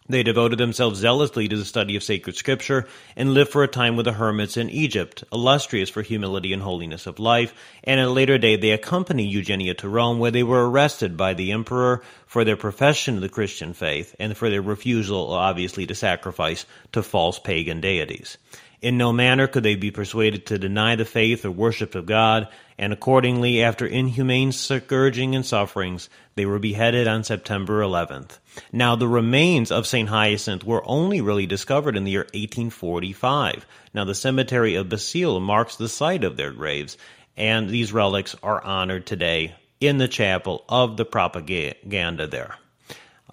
They 0.10 0.24
devoted 0.24 0.58
themselves 0.58 1.00
zealously 1.00 1.48
to 1.48 1.56
the 1.56 1.64
study 1.64 1.96
of 1.96 2.02
sacred 2.02 2.36
scripture 2.36 2.88
and 3.16 3.36
lived 3.36 3.52
for 3.52 3.64
a 3.64 3.68
time 3.68 3.96
with 3.96 4.06
the 4.06 4.14
hermits 4.14 4.58
in 4.58 4.68
Egypt, 4.72 5.24
illustrious 5.32 5.92
for 5.92 6.02
humility 6.02 6.52
and 6.52 6.64
holiness 6.64 7.06
of 7.06 7.20
life. 7.20 7.54
And 7.84 8.00
at 8.00 8.08
a 8.08 8.12
later 8.12 8.40
day, 8.40 8.56
they 8.56 8.72
accompanied 8.72 9.32
Eugenia 9.32 9.76
to 9.76 9.88
Rome, 9.88 10.18
where 10.18 10.32
they 10.32 10.42
were 10.42 10.68
arrested 10.68 11.16
by 11.16 11.36
the 11.36 11.52
emperor 11.52 12.02
for 12.26 12.44
their 12.44 12.58
profession 12.58 13.16
of 13.16 13.22
the 13.22 13.30
Christian 13.30 13.74
faith 13.74 14.16
and 14.20 14.36
for 14.36 14.50
their 14.50 14.64
refusal, 14.64 15.32
obviously, 15.32 15.86
to 15.86 15.94
sacrifice 15.94 16.66
to 16.94 17.04
false 17.04 17.38
pagan 17.38 17.80
deities. 17.80 18.40
In 18.82 18.98
no 18.98 19.14
manner 19.14 19.46
could 19.46 19.64
they 19.64 19.76
be 19.76 19.92
persuaded 19.92 20.48
to 20.48 20.58
deny 20.58 20.96
the 20.96 21.06
faith 21.06 21.46
or 21.46 21.52
worship 21.52 21.94
of 21.94 22.08
God, 22.08 22.48
and 22.80 22.94
accordingly, 22.94 23.62
after 23.62 23.86
inhumane 23.86 24.54
scourging 24.54 25.36
and 25.36 25.46
sufferings, 25.46 26.10
they 26.36 26.46
were 26.46 26.60
beheaded 26.60 27.10
on 27.10 27.26
September 27.26 27.82
11th. 27.82 28.40
Now, 28.72 28.96
the 28.96 29.08
remains 29.08 29.70
of 29.70 29.86
St. 29.86 30.08
Hyacinth 30.08 30.64
were 30.64 30.82
only 30.86 31.20
really 31.20 31.46
discovered 31.46 31.98
in 31.98 32.06
the 32.06 32.12
year 32.12 32.22
1845. 32.34 33.66
Now, 33.94 34.06
the 34.06 34.16
cemetery 34.16 34.76
of 34.76 34.88
Basilla 34.88 35.42
marks 35.42 35.76
the 35.76 35.90
site 35.90 36.24
of 36.24 36.38
their 36.38 36.52
graves, 36.52 36.98
and 37.36 37.70
these 37.70 37.92
relics 37.92 38.34
are 38.42 38.64
honored 38.64 39.06
today 39.06 39.56
in 39.82 39.98
the 39.98 40.08
chapel 40.08 40.64
of 40.70 40.96
the 40.96 41.06
propaganda 41.06 42.28
there. 42.28 42.56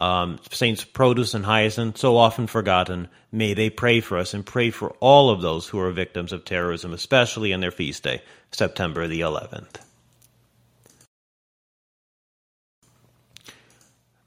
Um, 0.01 0.39
Saints 0.51 0.85
Protus 0.85 1.35
and 1.35 1.45
Hyacinth, 1.45 1.97
so 1.97 2.17
often 2.17 2.47
forgotten, 2.47 3.09
may 3.33 3.55
they 3.55 3.71
pray 3.71 4.01
for 4.01 4.19
us 4.19 4.35
and 4.35 4.45
pray 4.45 4.71
for 4.71 4.91
all 5.01 5.31
of 5.31 5.41
those 5.41 5.69
who 5.69 5.81
are 5.81 5.91
victims 5.91 6.33
of 6.33 6.45
terrorism, 6.45 6.93
especially 6.93 7.53
on 7.53 7.61
their 7.61 7.71
feast 7.71 8.03
day, 8.03 8.23
September 8.53 9.07
the 9.07 9.21
11th. 9.21 9.77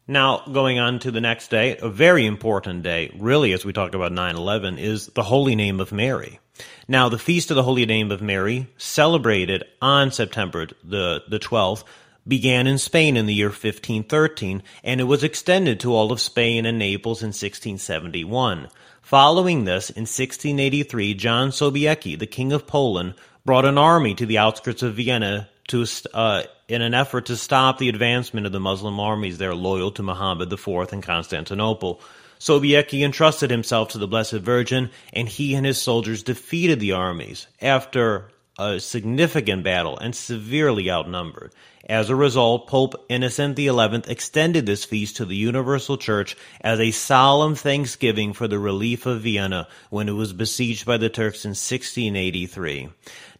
Now, 0.07 0.41
going 0.51 0.79
on 0.79 0.97
to 0.99 1.11
the 1.11 1.21
next 1.21 1.51
day, 1.51 1.77
a 1.77 1.87
very 1.87 2.25
important 2.25 2.81
day, 2.81 3.11
really, 3.15 3.53
as 3.53 3.63
we 3.63 3.73
talk 3.73 3.93
about 3.93 4.11
9 4.11 4.35
11, 4.35 4.79
is 4.79 5.05
the 5.05 5.21
Holy 5.21 5.53
Name 5.53 5.79
of 5.79 5.91
Mary. 5.91 6.39
Now, 6.87 7.09
the 7.09 7.19
Feast 7.19 7.51
of 7.51 7.55
the 7.55 7.61
Holy 7.61 7.85
Name 7.85 8.11
of 8.11 8.19
Mary, 8.19 8.65
celebrated 8.77 9.65
on 9.83 10.09
September 10.09 10.65
the, 10.83 11.21
the 11.29 11.37
12th, 11.37 11.83
began 12.29 12.67
in 12.67 12.77
Spain 12.77 13.17
in 13.17 13.25
the 13.25 13.33
year 13.33 13.49
1513, 13.49 14.63
and 14.83 15.01
it 15.01 15.05
was 15.05 15.23
extended 15.23 15.79
to 15.79 15.93
all 15.93 16.11
of 16.11 16.21
Spain 16.21 16.65
and 16.65 16.79
Naples 16.79 17.21
in 17.21 17.29
1671. 17.29 18.69
Following 19.01 19.65
this, 19.65 19.89
in 19.89 20.03
1683, 20.03 21.15
John 21.15 21.49
Sobieski, 21.49 22.17
the 22.17 22.27
King 22.27 22.53
of 22.53 22.67
Poland, 22.67 23.15
brought 23.43 23.65
an 23.65 23.79
army 23.79 24.13
to 24.13 24.27
the 24.27 24.37
outskirts 24.37 24.83
of 24.83 24.93
Vienna 24.95 25.49
to, 25.69 25.85
uh, 26.13 26.43
in 26.67 26.83
an 26.83 26.93
effort 26.93 27.25
to 27.25 27.35
stop 27.35 27.79
the 27.79 27.89
advancement 27.89 28.45
of 28.45 28.51
the 28.51 28.59
Muslim 28.59 28.99
armies 28.99 29.39
there 29.39 29.55
loyal 29.55 29.91
to 29.91 30.03
Muhammad 30.03 30.53
IV 30.53 30.93
in 30.93 31.01
Constantinople. 31.01 31.99
Sobieski 32.39 33.03
entrusted 33.03 33.51
himself 33.51 33.89
to 33.89 33.97
the 33.97 34.07
Blessed 34.07 34.33
Virgin, 34.33 34.91
and 35.11 35.27
he 35.27 35.55
and 35.55 35.65
his 35.65 35.81
soldiers 35.81 36.23
defeated 36.23 36.79
the 36.79 36.93
armies 36.93 37.47
after 37.61 38.29
a 38.59 38.79
significant 38.79 39.63
battle 39.63 39.97
and 39.97 40.13
severely 40.13 40.91
outnumbered. 40.91 41.53
As 41.87 42.09
a 42.09 42.15
result, 42.15 42.67
Pope 42.67 43.05
Innocent 43.09 43.57
XI 43.57 44.11
extended 44.11 44.65
this 44.65 44.85
feast 44.85 45.15
to 45.15 45.25
the 45.25 45.35
Universal 45.35 45.97
Church 45.97 46.37
as 46.61 46.79
a 46.79 46.91
solemn 46.91 47.55
thanksgiving 47.55 48.33
for 48.33 48.47
the 48.47 48.59
relief 48.59 49.05
of 49.07 49.21
Vienna 49.21 49.67
when 49.89 50.09
it 50.09 50.11
was 50.11 50.33
besieged 50.33 50.85
by 50.85 50.97
the 50.97 51.09
Turks 51.09 51.45
in 51.45 51.51
1683. 51.51 52.89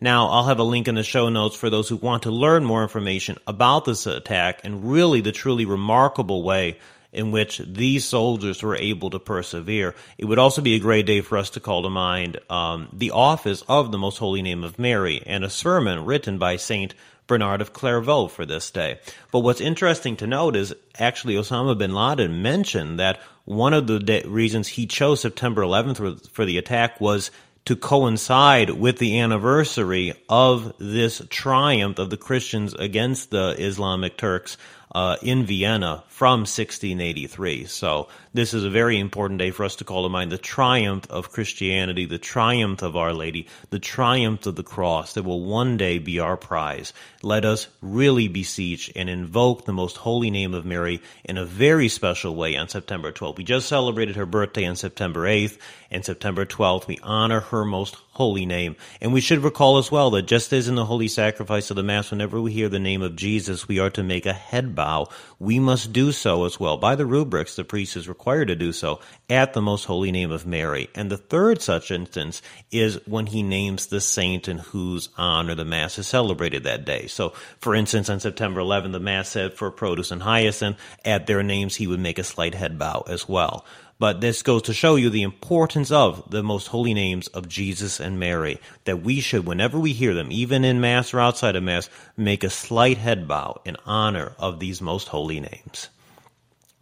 Now, 0.01 0.29
I'll 0.29 0.45
have 0.45 0.59
a 0.59 0.63
link 0.63 0.87
in 0.87 0.95
the 0.95 1.03
show 1.03 1.29
notes 1.29 1.55
for 1.55 1.69
those 1.69 1.89
who 1.89 1.97
want 1.97 2.23
to 2.23 2.31
learn 2.31 2.63
more 2.63 2.81
information 2.81 3.37
about 3.45 3.85
this 3.85 4.07
attack 4.07 4.61
and 4.63 4.89
really 4.89 5.21
the 5.21 5.33
truly 5.33 5.65
remarkable 5.65 6.41
way 6.41 6.79
in 7.11 7.31
which 7.31 7.59
these 7.65 8.05
soldiers 8.05 8.61
were 8.61 8.75
able 8.75 9.09
to 9.09 9.19
persevere. 9.19 9.95
It 10.17 10.25
would 10.25 10.39
also 10.39 10.61
be 10.61 10.75
a 10.75 10.79
great 10.79 11.05
day 11.05 11.21
for 11.21 11.37
us 11.37 11.49
to 11.51 11.59
call 11.59 11.83
to 11.83 11.89
mind 11.89 12.39
um, 12.49 12.89
the 12.93 13.11
office 13.11 13.63
of 13.67 13.91
the 13.91 13.97
Most 13.97 14.17
Holy 14.17 14.41
Name 14.41 14.63
of 14.63 14.77
Mary 14.79 15.23
and 15.25 15.43
a 15.43 15.49
sermon 15.49 16.05
written 16.05 16.37
by 16.37 16.57
Saint 16.57 16.93
Bernard 17.27 17.61
of 17.61 17.73
Clairvaux 17.73 18.27
for 18.27 18.45
this 18.45 18.71
day. 18.71 18.99
But 19.31 19.41
what's 19.41 19.61
interesting 19.61 20.17
to 20.17 20.27
note 20.27 20.55
is 20.55 20.73
actually 20.97 21.35
Osama 21.35 21.77
bin 21.77 21.93
Laden 21.93 22.41
mentioned 22.41 22.99
that 22.99 23.19
one 23.45 23.73
of 23.73 23.87
the 23.87 23.99
de- 23.99 24.27
reasons 24.27 24.67
he 24.67 24.87
chose 24.87 25.21
September 25.21 25.61
11th 25.61 26.29
for 26.29 26.45
the 26.45 26.57
attack 26.57 26.99
was 26.99 27.31
to 27.65 27.75
coincide 27.75 28.71
with 28.71 28.97
the 28.97 29.19
anniversary 29.19 30.13
of 30.27 30.73
this 30.79 31.21
triumph 31.29 31.99
of 31.99 32.09
the 32.09 32.17
Christians 32.17 32.73
against 32.73 33.29
the 33.29 33.55
Islamic 33.59 34.17
Turks 34.17 34.57
uh, 34.93 35.17
in 35.21 35.45
Vienna 35.45 36.03
from 36.07 36.41
1683. 36.41 37.65
So 37.65 38.07
this 38.33 38.53
is 38.53 38.63
a 38.63 38.69
very 38.69 38.99
important 38.99 39.39
day 39.39 39.51
for 39.51 39.63
us 39.63 39.77
to 39.77 39.83
call 39.83 40.03
to 40.03 40.09
mind 40.09 40.31
the 40.31 40.37
triumph 40.37 41.09
of 41.09 41.31
Christianity, 41.31 42.05
the 42.05 42.17
triumph 42.17 42.81
of 42.81 42.95
Our 42.95 43.13
Lady, 43.13 43.47
the 43.69 43.79
triumph 43.79 44.45
of 44.45 44.55
the 44.55 44.63
cross 44.63 45.13
that 45.13 45.23
will 45.23 45.43
one 45.43 45.77
day 45.77 45.99
be 45.99 46.19
our 46.19 46.37
prize. 46.37 46.93
Let 47.21 47.45
us 47.45 47.67
really 47.81 48.27
beseech 48.27 48.91
and 48.95 49.09
invoke 49.09 49.65
the 49.65 49.73
most 49.73 49.97
holy 49.97 50.31
name 50.31 50.53
of 50.53 50.65
Mary 50.65 51.01
in 51.23 51.37
a 51.37 51.45
very 51.45 51.87
special 51.87 52.35
way 52.35 52.55
on 52.55 52.67
September 52.67 53.11
12th. 53.11 53.37
We 53.37 53.43
just 53.43 53.69
celebrated 53.69 54.15
her 54.15 54.25
birthday 54.25 54.65
on 54.65 54.75
September 54.75 55.21
8th, 55.21 55.57
and 55.91 56.03
September 56.03 56.45
12th 56.45 56.87
we 56.87 56.99
honor 57.03 57.41
her 57.41 57.63
most 57.63 57.95
holy 58.19 58.45
name. 58.45 58.75
And 58.99 59.13
we 59.13 59.21
should 59.21 59.45
recall 59.45 59.77
as 59.77 59.89
well 59.89 60.11
that 60.11 60.23
just 60.23 60.51
as 60.51 60.67
in 60.67 60.75
the 60.75 60.83
holy 60.83 61.07
sacrifice 61.07 61.69
of 61.69 61.77
the 61.77 61.83
Mass, 61.83 62.11
whenever 62.11 62.41
we 62.41 62.51
hear 62.51 62.67
the 62.67 62.77
name 62.77 63.01
of 63.01 63.15
Jesus, 63.15 63.65
we 63.65 63.79
are 63.79 63.89
to 63.91 64.03
make 64.03 64.25
a 64.25 64.33
head 64.33 64.75
bow. 64.75 65.07
We 65.39 65.57
must 65.57 65.93
do 65.93 66.11
so 66.11 66.43
as 66.43 66.59
well. 66.59 66.75
By 66.75 66.95
the 66.95 67.05
rubrics, 67.05 67.55
the 67.55 67.63
priest 67.63 67.95
is 67.95 68.09
required 68.09 68.49
to 68.49 68.57
do 68.57 68.73
so 68.73 68.99
at 69.29 69.53
the 69.53 69.61
most 69.61 69.85
holy 69.85 70.11
name 70.11 70.31
of 70.31 70.45
Mary. 70.45 70.89
And 70.95 71.09
the 71.09 71.15
third 71.15 71.61
such 71.61 71.91
instance 71.91 72.41
is 72.71 72.99
when 73.07 73.27
he 73.27 73.41
names 73.41 73.87
the 73.87 74.01
saint 74.01 74.49
in 74.49 74.57
whose 74.57 75.07
honor 75.17 75.55
the 75.55 75.63
Mass 75.63 75.97
is 75.97 76.05
celebrated 76.07 76.65
that 76.65 76.83
day. 76.83 77.07
So, 77.07 77.29
for 77.59 77.73
instance, 77.73 78.09
on 78.09 78.19
September 78.19 78.59
11, 78.59 78.91
the 78.91 78.99
Mass 78.99 79.29
said 79.29 79.53
for 79.53 79.71
Protus 79.71 80.11
and 80.11 80.21
Hyacinth, 80.21 80.75
at 81.05 81.25
their 81.25 81.41
names 81.41 81.77
he 81.77 81.87
would 81.87 82.01
make 82.01 82.19
a 82.19 82.25
slight 82.25 82.53
head 82.53 82.77
bow 82.77 83.05
as 83.07 83.29
well. 83.29 83.65
But 83.99 84.21
this 84.21 84.43
goes 84.43 84.61
to 84.63 84.73
show 84.73 84.95
you 84.95 85.09
the 85.09 85.23
importance 85.23 85.91
of 85.91 86.31
the 86.31 86.41
most 86.41 86.67
holy 86.67 86.93
names 86.93 87.27
of 87.27 87.49
Jesus 87.49 87.99
and 87.99 88.17
Mary, 88.17 88.61
that 88.85 89.03
we 89.03 89.19
should, 89.19 89.45
whenever 89.45 89.77
we 89.77 89.91
hear 89.91 90.13
them, 90.13 90.31
even 90.31 90.63
in 90.63 90.79
Mass 90.79 91.13
or 91.13 91.19
outside 91.19 91.57
of 91.57 91.63
Mass, 91.63 91.89
make 92.15 92.45
a 92.45 92.49
slight 92.49 92.97
head 92.97 93.27
bow 93.27 93.59
in 93.65 93.75
honor 93.85 94.31
of 94.39 94.59
these 94.59 94.81
most 94.81 95.09
holy 95.09 95.41
names. 95.41 95.89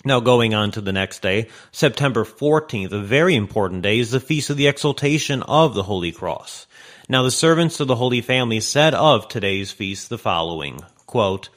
Now, 0.05 0.19
going 0.19 0.53
on 0.53 0.69
to 0.71 0.81
the 0.81 0.93
next 0.93 1.23
day, 1.23 1.47
September 1.71 2.23
14th, 2.23 2.91
a 2.91 3.01
very 3.01 3.35
important 3.35 3.81
day, 3.81 3.97
is 3.97 4.11
the 4.11 4.19
Feast 4.19 4.51
of 4.51 4.57
the 4.57 4.67
Exaltation 4.67 5.41
of 5.41 5.73
the 5.73 5.83
Holy 5.83 6.11
Cross. 6.11 6.67
Now, 7.09 7.23
the 7.23 7.31
servants 7.31 7.79
of 7.79 7.87
the 7.87 7.95
Holy 7.95 8.21
Family 8.21 8.59
said 8.59 8.93
of 8.93 9.27
today's 9.27 9.71
feast 9.71 10.09
the 10.09 10.19
following 10.19 10.81
Quote, 11.07 11.47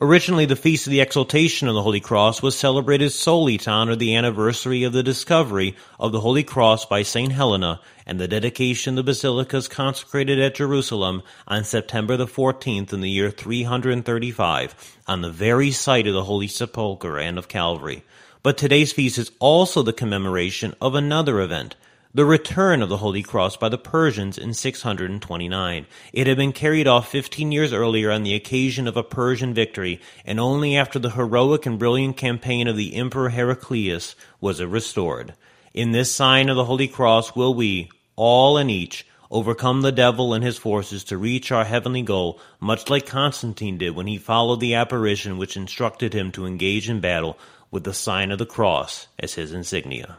Originally, 0.00 0.46
the 0.46 0.54
Feast 0.54 0.86
of 0.86 0.92
the 0.92 1.00
Exaltation 1.00 1.66
of 1.66 1.74
the 1.74 1.82
Holy 1.82 1.98
Cross 1.98 2.42
was 2.42 2.56
celebrated 2.56 3.10
solely 3.10 3.58
to 3.58 3.68
honor 3.68 3.96
the 3.96 4.14
anniversary 4.14 4.84
of 4.84 4.92
the 4.92 5.02
discovery 5.02 5.74
of 5.98 6.12
the 6.12 6.20
Holy 6.20 6.44
Cross 6.44 6.86
by 6.86 7.02
St. 7.02 7.32
Helena 7.32 7.80
and 8.06 8.20
the 8.20 8.28
dedication 8.28 8.92
of 8.92 9.04
the 9.04 9.10
basilicas 9.10 9.66
consecrated 9.66 10.38
at 10.38 10.54
Jerusalem 10.54 11.24
on 11.48 11.64
September 11.64 12.16
the 12.16 12.28
14th 12.28 12.92
in 12.92 13.00
the 13.00 13.10
year 13.10 13.32
335, 13.32 14.96
on 15.08 15.22
the 15.22 15.30
very 15.30 15.72
site 15.72 16.06
of 16.06 16.14
the 16.14 16.24
Holy 16.24 16.46
Sepulchre 16.46 17.18
and 17.18 17.36
of 17.36 17.48
Calvary. 17.48 18.04
But 18.44 18.56
today's 18.56 18.92
feast 18.92 19.18
is 19.18 19.32
also 19.40 19.82
the 19.82 19.92
commemoration 19.92 20.72
of 20.80 20.94
another 20.94 21.40
event, 21.40 21.74
the 22.12 22.24
return 22.24 22.82
of 22.82 22.88
the 22.88 22.96
Holy 22.96 23.22
Cross 23.22 23.58
by 23.58 23.68
the 23.68 23.78
Persians 23.78 24.36
in 24.36 24.52
629. 24.52 25.86
It 26.12 26.26
had 26.26 26.36
been 26.36 26.52
carried 26.52 26.88
off 26.88 27.08
15 27.08 27.52
years 27.52 27.72
earlier 27.72 28.10
on 28.10 28.24
the 28.24 28.34
occasion 28.34 28.88
of 28.88 28.96
a 28.96 29.04
Persian 29.04 29.54
victory, 29.54 30.00
and 30.24 30.40
only 30.40 30.76
after 30.76 30.98
the 30.98 31.10
heroic 31.10 31.66
and 31.66 31.78
brilliant 31.78 32.16
campaign 32.16 32.66
of 32.66 32.76
the 32.76 32.96
Emperor 32.96 33.28
Heraclius 33.28 34.16
was 34.40 34.58
it 34.58 34.66
restored. 34.66 35.34
In 35.72 35.92
this 35.92 36.10
sign 36.10 36.48
of 36.48 36.56
the 36.56 36.64
Holy 36.64 36.88
Cross 36.88 37.36
will 37.36 37.54
we, 37.54 37.88
all 38.16 38.58
and 38.58 38.68
each, 38.68 39.06
overcome 39.30 39.82
the 39.82 39.92
devil 39.92 40.34
and 40.34 40.42
his 40.42 40.58
forces 40.58 41.04
to 41.04 41.16
reach 41.16 41.52
our 41.52 41.64
heavenly 41.64 42.02
goal, 42.02 42.40
much 42.58 42.90
like 42.90 43.06
Constantine 43.06 43.78
did 43.78 43.94
when 43.94 44.08
he 44.08 44.18
followed 44.18 44.58
the 44.58 44.74
apparition 44.74 45.38
which 45.38 45.56
instructed 45.56 46.12
him 46.12 46.32
to 46.32 46.44
engage 46.44 46.90
in 46.90 46.98
battle 46.98 47.38
with 47.70 47.84
the 47.84 47.94
sign 47.94 48.32
of 48.32 48.38
the 48.38 48.46
cross 48.46 49.06
as 49.16 49.34
his 49.34 49.52
insignia. 49.52 50.16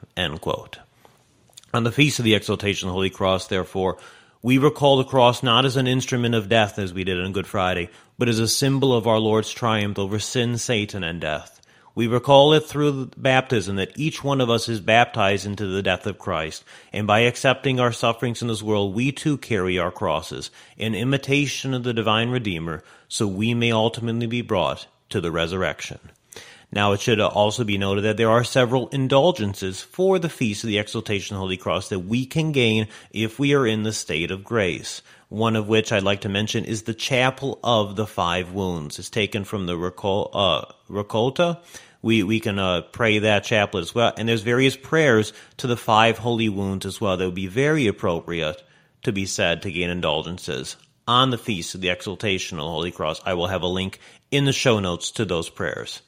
On 1.73 1.83
the 1.85 1.91
feast 1.91 2.19
of 2.19 2.25
the 2.25 2.35
exaltation 2.35 2.87
of 2.87 2.91
the 2.91 2.95
Holy 2.95 3.09
Cross, 3.09 3.47
therefore, 3.47 3.97
we 4.41 4.57
recall 4.57 4.97
the 4.97 5.05
cross 5.05 5.41
not 5.41 5.65
as 5.65 5.77
an 5.77 5.87
instrument 5.87 6.35
of 6.35 6.49
death 6.49 6.77
as 6.77 6.93
we 6.93 7.05
did 7.05 7.17
on 7.17 7.31
Good 7.31 7.47
Friday, 7.47 7.89
but 8.17 8.27
as 8.27 8.39
a 8.39 8.47
symbol 8.47 8.93
of 8.93 9.07
our 9.07 9.19
Lord's 9.19 9.51
triumph 9.51 9.97
over 9.97 10.19
sin, 10.19 10.57
Satan, 10.57 11.03
and 11.03 11.21
death. 11.21 11.61
We 11.95 12.07
recall 12.07 12.53
it 12.53 12.65
through 12.65 13.11
baptism 13.15 13.77
that 13.77 13.97
each 13.97 14.23
one 14.23 14.41
of 14.41 14.49
us 14.49 14.67
is 14.67 14.81
baptized 14.81 15.45
into 15.45 15.67
the 15.67 15.81
death 15.81 16.05
of 16.07 16.19
Christ, 16.19 16.63
and 16.91 17.07
by 17.07 17.19
accepting 17.21 17.79
our 17.79 17.91
sufferings 17.93 18.41
in 18.41 18.49
this 18.49 18.63
world, 18.63 18.93
we 18.93 19.11
too 19.11 19.37
carry 19.37 19.79
our 19.79 19.91
crosses 19.91 20.51
in 20.77 20.93
imitation 20.93 21.73
of 21.73 21.83
the 21.83 21.93
divine 21.93 22.29
Redeemer, 22.29 22.83
so 23.07 23.27
we 23.27 23.53
may 23.53 23.71
ultimately 23.71 24.27
be 24.27 24.41
brought 24.41 24.87
to 25.09 25.21
the 25.21 25.31
resurrection. 25.31 25.99
Now, 26.73 26.93
it 26.93 27.01
should 27.01 27.19
also 27.19 27.63
be 27.63 27.77
noted 27.77 28.05
that 28.05 28.17
there 28.17 28.29
are 28.29 28.45
several 28.45 28.87
indulgences 28.89 29.81
for 29.81 30.19
the 30.19 30.29
Feast 30.29 30.63
of 30.63 30.69
the 30.69 30.77
Exaltation 30.77 31.35
of 31.35 31.39
the 31.39 31.41
Holy 31.41 31.57
Cross 31.57 31.89
that 31.89 31.99
we 31.99 32.25
can 32.25 32.53
gain 32.53 32.87
if 33.11 33.37
we 33.37 33.53
are 33.53 33.67
in 33.67 33.83
the 33.83 33.91
state 33.91 34.31
of 34.31 34.43
grace. 34.43 35.01
One 35.27 35.55
of 35.55 35.67
which 35.67 35.91
I'd 35.91 36.03
like 36.03 36.21
to 36.21 36.29
mention 36.29 36.63
is 36.63 36.83
the 36.83 36.93
Chaplet 36.93 37.59
of 37.63 37.95
the 37.95 38.07
Five 38.07 38.53
Wounds. 38.53 38.99
It's 38.99 39.09
taken 39.09 39.43
from 39.43 39.65
the 39.65 39.75
uh, 39.75 40.65
Raccolta, 40.89 41.59
we, 42.01 42.23
we 42.23 42.39
can 42.39 42.57
uh, 42.57 42.81
pray 42.81 43.19
that 43.19 43.43
chaplet 43.43 43.83
as 43.83 43.95
well. 43.95 44.13
And 44.17 44.27
there's 44.27 44.41
various 44.41 44.75
prayers 44.75 45.33
to 45.57 45.67
the 45.67 45.77
five 45.77 46.17
holy 46.17 46.49
wounds 46.49 46.85
as 46.85 46.99
well 46.99 47.17
that 47.17 47.25
would 47.25 47.35
be 47.35 47.47
very 47.47 47.87
appropriate 47.87 48.61
to 49.03 49.11
be 49.11 49.25
said 49.25 49.61
to 49.61 49.71
gain 49.71 49.89
indulgences 49.89 50.77
on 51.07 51.29
the 51.29 51.37
feast 51.37 51.75
of 51.75 51.81
the 51.81 51.89
exaltation 51.89 52.57
of 52.57 52.65
the 52.65 52.71
Holy 52.71 52.91
Cross. 52.91 53.21
I 53.25 53.33
will 53.33 53.47
have 53.47 53.61
a 53.61 53.67
link 53.67 53.99
in 54.31 54.45
the 54.45 54.53
show 54.53 54.79
notes 54.79 55.11
to 55.11 55.25
those 55.25 55.49
prayers. 55.49 56.01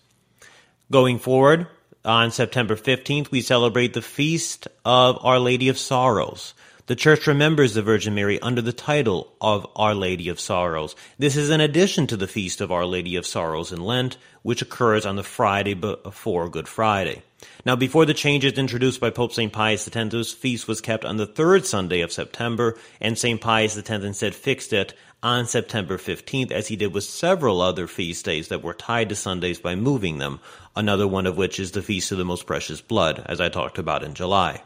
Going 0.92 1.18
forward, 1.18 1.68
on 2.04 2.32
September 2.32 2.76
15th, 2.76 3.32
we 3.32 3.40
celebrate 3.42 3.94
the 3.94 4.02
feast 4.02 4.68
of 4.84 5.18
Our 5.24 5.40
Lady 5.40 5.70
of 5.70 5.78
Sorrows. 5.78 6.54
The 6.88 6.98
Church 6.98 7.26
remembers 7.26 7.74
the 7.74 7.82
Virgin 7.82 8.14
Mary 8.14 8.38
under 8.42 8.62
the 8.62 8.74
title 8.74 9.34
of 9.40 9.66
Our 9.78 9.96
Lady 9.96 10.28
of 10.28 10.42
Sorrows. 10.42 10.98
This 11.18 11.38
is 11.38 11.50
in 11.50 11.62
addition 11.62 12.08
to 12.08 12.18
the 12.18 12.28
feast 12.28 12.60
of 12.60 12.74
Our 12.74 12.86
Lady 12.86 13.16
of 13.16 13.26
Sorrows 13.26 13.72
in 13.72 13.82
Lent, 13.82 14.18
which 14.42 14.62
occurs 14.62 15.06
on 15.06 15.16
the 15.16 15.24
Friday 15.24 15.74
before 15.74 16.50
Good 16.50 16.68
Friday. 16.68 17.24
Now, 17.66 17.76
before 17.76 18.06
the 18.06 18.14
changes 18.14 18.54
introduced 18.54 19.00
by 19.00 19.10
Pope 19.10 19.34
St. 19.34 19.52
Pius 19.52 19.88
X, 19.88 20.12
this 20.12 20.34
feast 20.34 20.68
was 20.68 20.82
kept 20.82 21.06
on 21.06 21.18
the 21.18 21.26
third 21.26 21.66
Sunday 21.66 22.02
of 22.02 22.12
September, 22.12 22.78
and 23.00 23.18
St. 23.18 23.40
Pius 23.40 23.78
X 23.78 23.90
instead 23.90 24.36
fixed 24.36 24.74
it 24.74 24.94
on 25.22 25.46
September 25.46 25.98
15th, 25.98 26.52
as 26.52 26.68
he 26.68 26.76
did 26.76 26.94
with 26.94 27.06
several 27.06 27.62
other 27.62 27.88
feast 27.88 28.26
days 28.26 28.50
that 28.50 28.62
were 28.62 28.74
tied 28.74 29.10
to 29.10 29.16
Sundays 29.16 29.60
by 29.60 29.74
moving 29.76 30.18
them, 30.18 30.40
another 30.76 31.08
one 31.08 31.26
of 31.26 31.38
which 31.38 31.60
is 31.60 31.72
the 31.72 31.82
Feast 31.82 32.12
of 32.12 32.18
the 32.18 32.26
Most 32.26 32.46
Precious 32.46 32.82
Blood, 32.82 33.24
as 33.26 33.40
I 33.40 33.48
talked 33.48 33.78
about 33.78 34.04
in 34.04 34.14
July. 34.14 34.62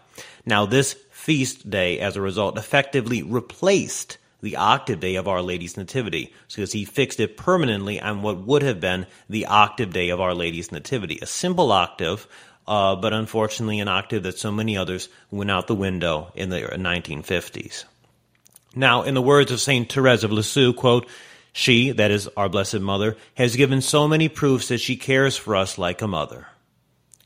Now, 0.45 0.65
this 0.65 0.93
feast 1.11 1.69
day, 1.69 1.99
as 1.99 2.15
a 2.15 2.21
result, 2.21 2.57
effectively 2.57 3.21
replaced 3.21 4.17
the 4.41 4.55
octave 4.55 4.99
day 4.99 5.15
of 5.15 5.27
Our 5.27 5.41
Lady's 5.41 5.77
Nativity, 5.77 6.33
because 6.47 6.71
he 6.71 6.85
fixed 6.85 7.19
it 7.19 7.37
permanently 7.37 7.99
on 7.99 8.21
what 8.21 8.39
would 8.39 8.61
have 8.61 8.79
been 8.79 9.07
the 9.29 9.47
octave 9.47 9.91
day 9.91 10.09
of 10.09 10.21
Our 10.21 10.33
Lady's 10.33 10.71
Nativity. 10.71 11.19
A 11.21 11.25
simple 11.25 11.71
octave, 11.71 12.27
uh, 12.67 12.95
but 12.95 13.13
unfortunately 13.13 13.79
an 13.79 13.87
octave 13.87 14.23
that 14.23 14.37
so 14.37 14.51
many 14.51 14.77
others 14.77 15.09
went 15.31 15.51
out 15.51 15.67
the 15.67 15.75
window 15.75 16.31
in 16.35 16.49
the 16.49 16.59
1950s. 16.59 17.85
Now, 18.75 19.03
in 19.03 19.13
the 19.13 19.21
words 19.21 19.51
of 19.51 19.61
St. 19.61 19.91
Therese 19.91 20.23
of 20.23 20.31
Lisieux, 20.31 20.73
quote, 20.73 21.07
she, 21.53 21.91
that 21.91 22.11
is 22.11 22.29
our 22.37 22.49
Blessed 22.49 22.81
Mother, 22.81 23.17
has 23.35 23.55
given 23.55 23.81
so 23.81 24.07
many 24.07 24.29
proofs 24.29 24.67
that 24.67 24.79
she 24.79 24.95
cares 24.95 25.35
for 25.35 25.55
us 25.55 25.77
like 25.79 26.03
a 26.03 26.07
mother. 26.07 26.47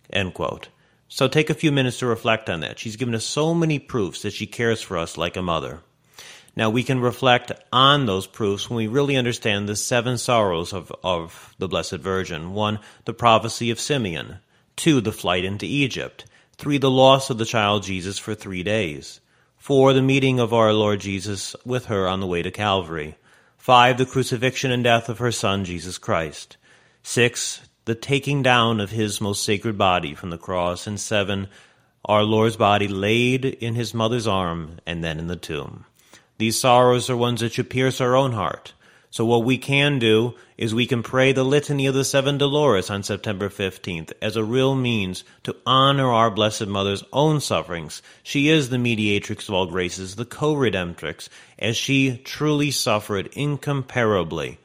End 0.10 0.34
quote. 0.34 0.70
So 1.10 1.28
take 1.28 1.50
a 1.50 1.54
few 1.54 1.74
minutes 1.74 2.00
to 2.00 2.06
reflect 2.06 2.50
on 2.50 2.62
that. 2.62 2.80
She's 2.80 2.96
given 2.96 3.14
us 3.14 3.26
so 3.26 3.54
many 3.54 3.80
proofs 3.80 4.22
that 4.22 4.32
she 4.32 4.48
cares 4.48 4.82
for 4.82 4.98
us 4.98 5.18
like 5.18 5.36
a 5.36 5.42
mother. 5.42 5.82
Now 6.56 6.70
we 6.70 6.84
can 6.84 7.02
reflect 7.02 7.52
on 7.74 8.06
those 8.06 8.28
proofs 8.28 8.70
when 8.70 8.78
we 8.78 8.88
really 8.88 9.18
understand 9.18 9.68
the 9.68 9.76
seven 9.76 10.18
sorrows 10.18 10.72
of, 10.72 10.92
of 11.04 11.54
the 11.58 11.68
Blessed 11.68 11.98
Virgin. 11.98 12.54
One, 12.54 12.80
the 13.04 13.14
prophecy 13.14 13.72
of 13.72 13.80
Simeon. 13.80 14.38
Two, 14.76 15.02
the 15.02 15.12
flight 15.12 15.44
into 15.46 15.66
Egypt. 15.66 16.26
Three, 16.58 16.78
the 16.78 16.92
loss 16.92 17.30
of 17.30 17.38
the 17.38 17.46
child 17.46 17.84
Jesus 17.84 18.20
for 18.20 18.36
three 18.36 18.64
days. 18.64 19.20
Four, 19.58 19.94
the 19.94 20.02
meeting 20.02 20.40
of 20.40 20.54
our 20.54 20.74
Lord 20.74 21.02
Jesus 21.02 21.56
with 21.66 21.86
her 21.86 22.08
on 22.08 22.20
the 22.20 22.28
way 22.28 22.42
to 22.42 22.52
Calvary. 22.52 23.16
Five, 23.58 23.98
the 23.98 24.06
crucifixion 24.06 24.72
and 24.72 24.84
death 24.84 25.08
of 25.08 25.20
her 25.20 25.32
Son, 25.32 25.66
Jesus 25.66 25.98
Christ. 25.98 26.58
Six, 27.04 27.62
the 27.86 27.96
taking 27.96 28.42
down 28.42 28.80
of 28.80 28.90
his 28.90 29.22
most 29.22 29.44
sacred 29.44 29.78
body 29.78 30.16
from 30.16 30.32
the 30.32 30.38
cross. 30.38 30.88
And 30.88 31.00
seven, 31.00 31.48
our 32.06 32.24
Lord's 32.24 32.58
body 32.58 32.88
laid 32.88 33.46
in 33.46 33.76
his 33.76 33.94
mother's 33.94 34.28
arm 34.28 34.80
and 34.86 35.04
then 35.04 35.20
in 35.20 35.28
the 35.28 35.36
tomb. 35.36 35.86
These 36.38 36.60
sorrows 36.60 37.10
are 37.10 37.18
ones 37.18 37.42
that 37.42 37.54
should 37.54 37.70
pierce 37.70 38.02
our 38.02 38.16
own 38.16 38.32
heart. 38.32 38.74
So 39.12 39.26
what 39.26 39.44
we 39.44 39.58
can 39.58 40.00
do 40.00 40.36
is 40.58 40.74
we 40.74 40.88
can 40.88 41.04
pray 41.04 41.34
the 41.34 41.44
Litany 41.44 41.86
of 41.86 41.94
the 41.94 42.06
Seven 42.06 42.38
Dolors 42.38 42.90
on 42.90 43.04
September 43.04 43.50
15th 43.50 44.14
as 44.22 44.38
a 44.38 44.44
real 44.44 44.74
means 44.74 45.26
to 45.44 45.58
honor 45.66 46.10
our 46.10 46.32
Blessed 46.32 46.68
Mother's 46.68 47.04
own 47.12 47.42
sufferings. 47.42 48.02
She 48.24 48.48
is 48.48 48.70
the 48.70 48.78
mediatrix 48.78 49.50
of 49.50 49.54
all 49.54 49.66
graces, 49.66 50.16
the 50.16 50.24
co-redemptrix, 50.24 51.28
as 51.60 51.76
she 51.76 52.20
truly 52.24 52.72
suffered 52.72 53.28
incomparably 53.34 54.60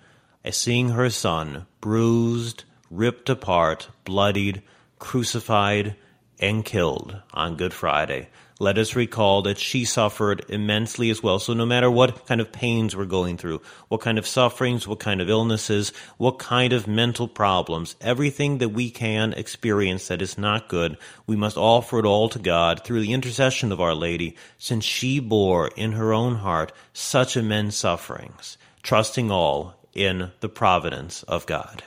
as 0.45 0.57
seeing 0.57 0.91
her 0.91 1.11
Son 1.11 1.67
bruised, 1.81 2.63
ripped 2.89 3.29
apart, 3.29 3.89
bloodied, 4.05 4.63
crucified, 5.01 5.97
and 6.39 6.65
killed 6.65 7.21
on 7.35 7.57
Good 7.57 7.75
Friday 7.75 8.29
let 8.59 8.79
us 8.79 8.97
recall 8.97 9.43
that 9.43 9.59
she 9.59 9.85
suffered 9.85 10.45
immensely 10.49 11.11
as 11.11 11.23
well. 11.23 11.39
So 11.39 11.53
no 11.53 11.67
matter 11.67 11.91
what 11.91 12.27
kind 12.27 12.41
of 12.41 12.53
pains 12.53 12.97
we're 12.97 13.05
going 13.05 13.37
through, 13.37 13.61
what 13.89 14.01
kind 14.01 14.19
of 14.19 14.27
sufferings, 14.27 14.89
what 14.89 14.99
kind 14.99 15.21
of 15.21 15.29
illnesses, 15.29 15.93
what 16.17 16.39
kind 16.39 16.73
of 16.73 16.87
mental 16.87 17.29
problems, 17.29 17.97
everything 18.01 18.59
that 18.59 18.71
we 18.71 18.91
can 18.91 19.35
experience 19.35 20.09
that 20.09 20.23
is 20.23 20.39
not 20.39 20.69
good, 20.69 20.97
we 21.27 21.37
must 21.37 21.59
offer 21.59 21.99
it 21.99 22.07
all 22.07 22.31
to 22.31 22.39
God 22.39 22.83
through 22.83 23.01
the 23.01 23.13
intercession 23.13 23.73
of 23.73 23.81
Our 23.81 23.95
Lady, 23.95 24.37
since 24.59 24.85
she 24.85 25.21
bore 25.21 25.69
in 25.69 25.93
her 25.93 26.15
own 26.15 26.37
heart 26.37 26.73
such 26.95 27.37
immense 27.37 27.77
sufferings, 27.77 28.57
trusting 28.83 29.31
all 29.31 29.75
in 29.93 30.31
the 30.41 30.49
providence 30.49 31.23
of 31.25 31.45
God. 31.47 31.83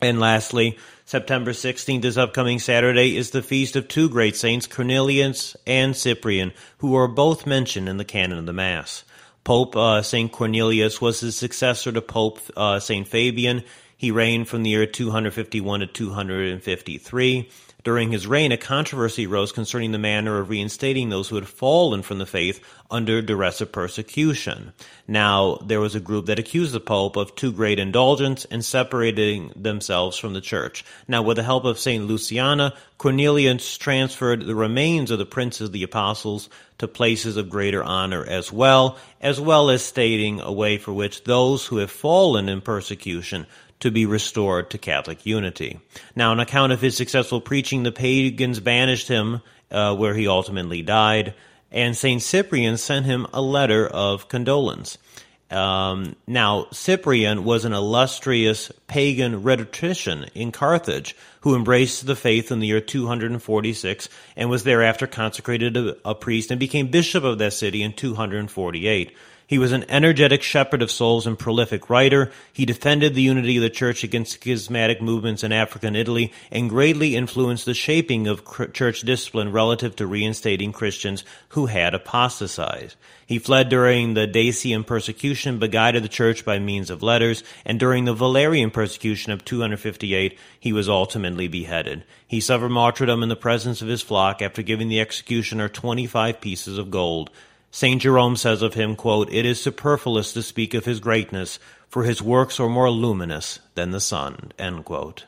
And 0.00 0.20
lastly, 0.20 0.78
September 1.04 1.52
16th, 1.52 2.02
this 2.02 2.16
upcoming 2.16 2.58
Saturday, 2.58 3.16
is 3.16 3.30
the 3.30 3.42
feast 3.42 3.74
of 3.74 3.88
two 3.88 4.08
great 4.08 4.36
saints, 4.36 4.66
Cornelius 4.66 5.56
and 5.66 5.96
Cyprian, 5.96 6.52
who 6.78 6.94
are 6.94 7.08
both 7.08 7.46
mentioned 7.46 7.88
in 7.88 7.96
the 7.96 8.04
canon 8.04 8.38
of 8.38 8.46
the 8.46 8.52
Mass. 8.52 9.04
Pope 9.42 9.74
uh, 9.76 10.02
St. 10.02 10.30
Cornelius 10.30 11.00
was 11.00 11.20
the 11.20 11.32
successor 11.32 11.90
to 11.90 12.02
Pope 12.02 12.38
uh, 12.56 12.78
St. 12.78 13.08
Fabian. 13.08 13.64
He 13.96 14.10
reigned 14.10 14.46
from 14.46 14.62
the 14.62 14.70
year 14.70 14.86
251 14.86 15.80
to 15.80 15.86
253. 15.86 17.50
During 17.84 18.10
his 18.10 18.26
reign, 18.26 18.50
a 18.50 18.56
controversy 18.56 19.26
arose 19.26 19.52
concerning 19.52 19.92
the 19.92 19.98
manner 19.98 20.40
of 20.40 20.50
reinstating 20.50 21.08
those 21.10 21.28
who 21.28 21.36
had 21.36 21.46
fallen 21.46 22.02
from 22.02 22.18
the 22.18 22.26
faith 22.26 22.60
under 22.90 23.22
duress 23.22 23.60
of 23.60 23.70
persecution. 23.70 24.72
Now, 25.06 25.58
there 25.64 25.80
was 25.80 25.94
a 25.94 26.00
group 26.00 26.26
that 26.26 26.40
accused 26.40 26.72
the 26.72 26.80
Pope 26.80 27.16
of 27.16 27.36
too 27.36 27.52
great 27.52 27.78
indulgence 27.78 28.44
and 28.46 28.64
separating 28.64 29.52
themselves 29.54 30.18
from 30.18 30.34
the 30.34 30.40
Church. 30.40 30.84
Now, 31.06 31.22
with 31.22 31.36
the 31.36 31.44
help 31.44 31.64
of 31.64 31.78
St. 31.78 32.04
Lucina, 32.04 32.74
Cornelius 32.98 33.78
transferred 33.78 34.44
the 34.44 34.56
remains 34.56 35.12
of 35.12 35.20
the 35.20 35.24
princes 35.24 35.68
of 35.68 35.72
the 35.72 35.84
apostles 35.84 36.48
to 36.78 36.88
places 36.88 37.36
of 37.36 37.48
greater 37.48 37.84
honor 37.84 38.24
as 38.24 38.52
well, 38.52 38.98
as 39.20 39.40
well 39.40 39.70
as 39.70 39.84
stating 39.84 40.40
a 40.40 40.52
way 40.52 40.78
for 40.78 40.92
which 40.92 41.22
those 41.22 41.66
who 41.66 41.76
have 41.76 41.92
fallen 41.92 42.48
in 42.48 42.60
persecution 42.60 43.46
to 43.80 43.90
be 43.90 44.06
restored 44.06 44.70
to 44.70 44.78
Catholic 44.78 45.24
unity. 45.24 45.78
Now, 46.16 46.30
on 46.30 46.40
account 46.40 46.72
of 46.72 46.80
his 46.80 46.96
successful 46.96 47.40
preaching, 47.40 47.82
the 47.82 47.92
pagans 47.92 48.60
banished 48.60 49.08
him, 49.08 49.40
uh, 49.70 49.94
where 49.94 50.14
he 50.14 50.26
ultimately 50.26 50.82
died, 50.82 51.34
and 51.70 51.96
St. 51.96 52.22
Cyprian 52.22 52.76
sent 52.76 53.06
him 53.06 53.26
a 53.32 53.40
letter 53.40 53.86
of 53.86 54.28
condolence. 54.28 54.98
Um, 55.50 56.14
now, 56.26 56.66
Cyprian 56.72 57.44
was 57.44 57.64
an 57.64 57.72
illustrious 57.72 58.70
pagan 58.86 59.42
rhetorician 59.42 60.26
in 60.34 60.52
Carthage 60.52 61.16
who 61.40 61.54
embraced 61.54 62.06
the 62.06 62.16
faith 62.16 62.52
in 62.52 62.60
the 62.60 62.66
year 62.66 62.82
246 62.82 64.08
and 64.36 64.50
was 64.50 64.64
thereafter 64.64 65.06
consecrated 65.06 65.76
a, 65.76 65.96
a 66.04 66.14
priest 66.14 66.50
and 66.50 66.60
became 66.60 66.88
bishop 66.90 67.24
of 67.24 67.38
that 67.38 67.54
city 67.54 67.82
in 67.82 67.94
248. 67.94 69.16
He 69.48 69.58
was 69.58 69.72
an 69.72 69.86
energetic 69.88 70.42
shepherd 70.42 70.82
of 70.82 70.90
souls 70.90 71.26
and 71.26 71.38
prolific 71.38 71.88
writer. 71.88 72.30
He 72.52 72.66
defended 72.66 73.14
the 73.14 73.22
unity 73.22 73.56
of 73.56 73.62
the 73.62 73.70
church 73.70 74.04
against 74.04 74.32
schismatic 74.32 75.00
movements 75.00 75.42
in 75.42 75.52
Africa 75.52 75.86
and 75.86 75.96
Italy 75.96 76.34
and 76.50 76.68
greatly 76.68 77.16
influenced 77.16 77.64
the 77.64 77.72
shaping 77.72 78.26
of 78.26 78.44
church 78.74 79.00
discipline 79.00 79.50
relative 79.50 79.96
to 79.96 80.06
reinstating 80.06 80.70
Christians 80.70 81.24
who 81.48 81.64
had 81.64 81.94
apostatized. 81.94 82.96
He 83.24 83.38
fled 83.38 83.70
during 83.70 84.12
the 84.12 84.28
Decian 84.28 84.86
persecution, 84.86 85.58
but 85.58 85.70
guided 85.70 86.04
the 86.04 86.08
church 86.08 86.44
by 86.44 86.58
means 86.58 86.90
of 86.90 87.02
letters, 87.02 87.42
and 87.64 87.80
during 87.80 88.04
the 88.04 88.12
Valerian 88.12 88.70
persecution 88.70 89.32
of 89.32 89.46
258, 89.46 90.38
he 90.60 90.74
was 90.74 90.90
ultimately 90.90 91.48
beheaded. 91.48 92.04
He 92.26 92.40
suffered 92.40 92.68
martyrdom 92.68 93.22
in 93.22 93.30
the 93.30 93.36
presence 93.36 93.80
of 93.80 93.88
his 93.88 94.02
flock 94.02 94.42
after 94.42 94.60
giving 94.60 94.88
the 94.88 95.00
executioner 95.00 95.70
25 95.70 96.38
pieces 96.42 96.76
of 96.76 96.90
gold. 96.90 97.30
St. 97.70 98.00
Jerome 98.00 98.36
says 98.36 98.62
of 98.62 98.74
him, 98.74 98.96
quote, 98.96 99.30
It 99.30 99.44
is 99.44 99.62
superfluous 99.62 100.32
to 100.32 100.42
speak 100.42 100.74
of 100.74 100.84
his 100.84 101.00
greatness, 101.00 101.58
for 101.88 102.04
his 102.04 102.22
works 102.22 102.58
are 102.58 102.68
more 102.68 102.90
luminous 102.90 103.58
than 103.74 103.90
the 103.90 104.00
sun. 104.00 104.52
End 104.58 104.84
quote. 104.84 105.24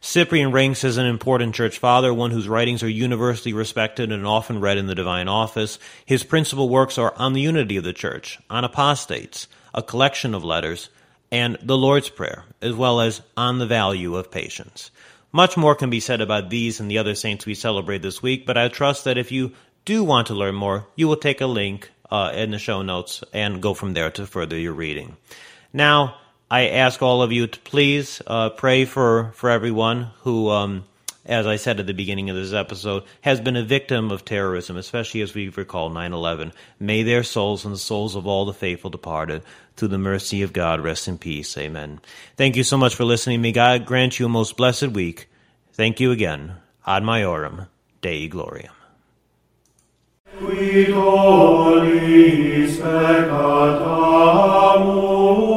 Cyprian 0.00 0.52
ranks 0.52 0.84
as 0.84 0.98
an 0.98 1.06
important 1.06 1.54
church 1.54 1.78
father, 1.78 2.14
one 2.14 2.30
whose 2.30 2.48
writings 2.48 2.82
are 2.82 2.88
universally 2.88 3.52
respected 3.52 4.12
and 4.12 4.26
often 4.26 4.60
read 4.60 4.78
in 4.78 4.86
the 4.86 4.94
divine 4.94 5.26
office. 5.26 5.78
His 6.04 6.22
principal 6.22 6.68
works 6.68 6.98
are 6.98 7.14
on 7.16 7.32
the 7.32 7.40
unity 7.40 7.76
of 7.76 7.84
the 7.84 7.92
church, 7.92 8.38
on 8.48 8.64
apostates, 8.64 9.48
a 9.74 9.82
collection 9.82 10.34
of 10.34 10.44
letters, 10.44 10.90
and 11.32 11.58
the 11.62 11.76
Lord's 11.76 12.08
Prayer, 12.08 12.44
as 12.62 12.74
well 12.74 13.00
as 13.00 13.22
on 13.36 13.58
the 13.58 13.66
value 13.66 14.14
of 14.16 14.30
patience. 14.30 14.90
Much 15.32 15.56
more 15.56 15.74
can 15.74 15.90
be 15.90 16.00
said 16.00 16.20
about 16.20 16.50
these 16.50 16.78
and 16.78 16.90
the 16.90 16.98
other 16.98 17.14
saints 17.14 17.44
we 17.44 17.54
celebrate 17.54 18.00
this 18.00 18.22
week, 18.22 18.46
but 18.46 18.56
I 18.56 18.68
trust 18.68 19.04
that 19.04 19.18
if 19.18 19.32
you 19.32 19.52
do 19.86 20.04
want 20.04 20.26
to 20.26 20.34
learn 20.34 20.54
more, 20.54 20.86
you 20.96 21.08
will 21.08 21.16
take 21.16 21.40
a 21.40 21.46
link 21.46 21.90
uh, 22.10 22.32
in 22.34 22.50
the 22.50 22.58
show 22.58 22.82
notes 22.82 23.24
and 23.32 23.62
go 23.62 23.72
from 23.72 23.94
there 23.94 24.10
to 24.10 24.26
further 24.26 24.58
your 24.58 24.74
reading. 24.74 25.16
Now, 25.72 26.16
I 26.50 26.68
ask 26.68 27.00
all 27.02 27.22
of 27.22 27.32
you 27.32 27.46
to 27.46 27.60
please 27.60 28.20
uh, 28.26 28.50
pray 28.50 28.84
for, 28.84 29.32
for 29.34 29.48
everyone 29.48 30.10
who, 30.20 30.50
um, 30.50 30.84
as 31.24 31.46
I 31.46 31.56
said 31.56 31.80
at 31.80 31.86
the 31.86 31.94
beginning 31.94 32.30
of 32.30 32.36
this 32.36 32.52
episode, 32.52 33.04
has 33.22 33.40
been 33.40 33.56
a 33.56 33.64
victim 33.64 34.10
of 34.10 34.24
terrorism, 34.24 34.76
especially 34.76 35.22
as 35.22 35.34
we 35.34 35.48
recall 35.48 35.88
9 35.88 36.12
11. 36.12 36.52
May 36.78 37.02
their 37.02 37.22
souls 37.22 37.64
and 37.64 37.74
the 37.74 37.78
souls 37.78 38.14
of 38.14 38.26
all 38.26 38.44
the 38.44 38.52
faithful 38.52 38.90
departed, 38.90 39.42
through 39.76 39.88
the 39.88 39.98
mercy 39.98 40.42
of 40.42 40.52
God, 40.52 40.80
rest 40.80 41.06
in 41.06 41.18
peace. 41.18 41.56
Amen. 41.58 42.00
Thank 42.36 42.56
you 42.56 42.62
so 42.62 42.76
much 42.76 42.94
for 42.94 43.04
listening. 43.04 43.42
May 43.42 43.52
God 43.52 43.84
grant 43.84 44.18
you 44.18 44.26
a 44.26 44.28
most 44.28 44.56
blessed 44.56 44.88
week. 44.88 45.28
Thank 45.72 46.00
you 46.00 46.12
again. 46.12 46.54
Ad 46.86 47.02
Maiorem, 47.02 47.68
Dei 48.00 48.28
Gloriam. 48.28 48.75
qui 50.34 50.86
dolis 50.90 52.72
peccata 52.82 53.94
amor 54.74 55.55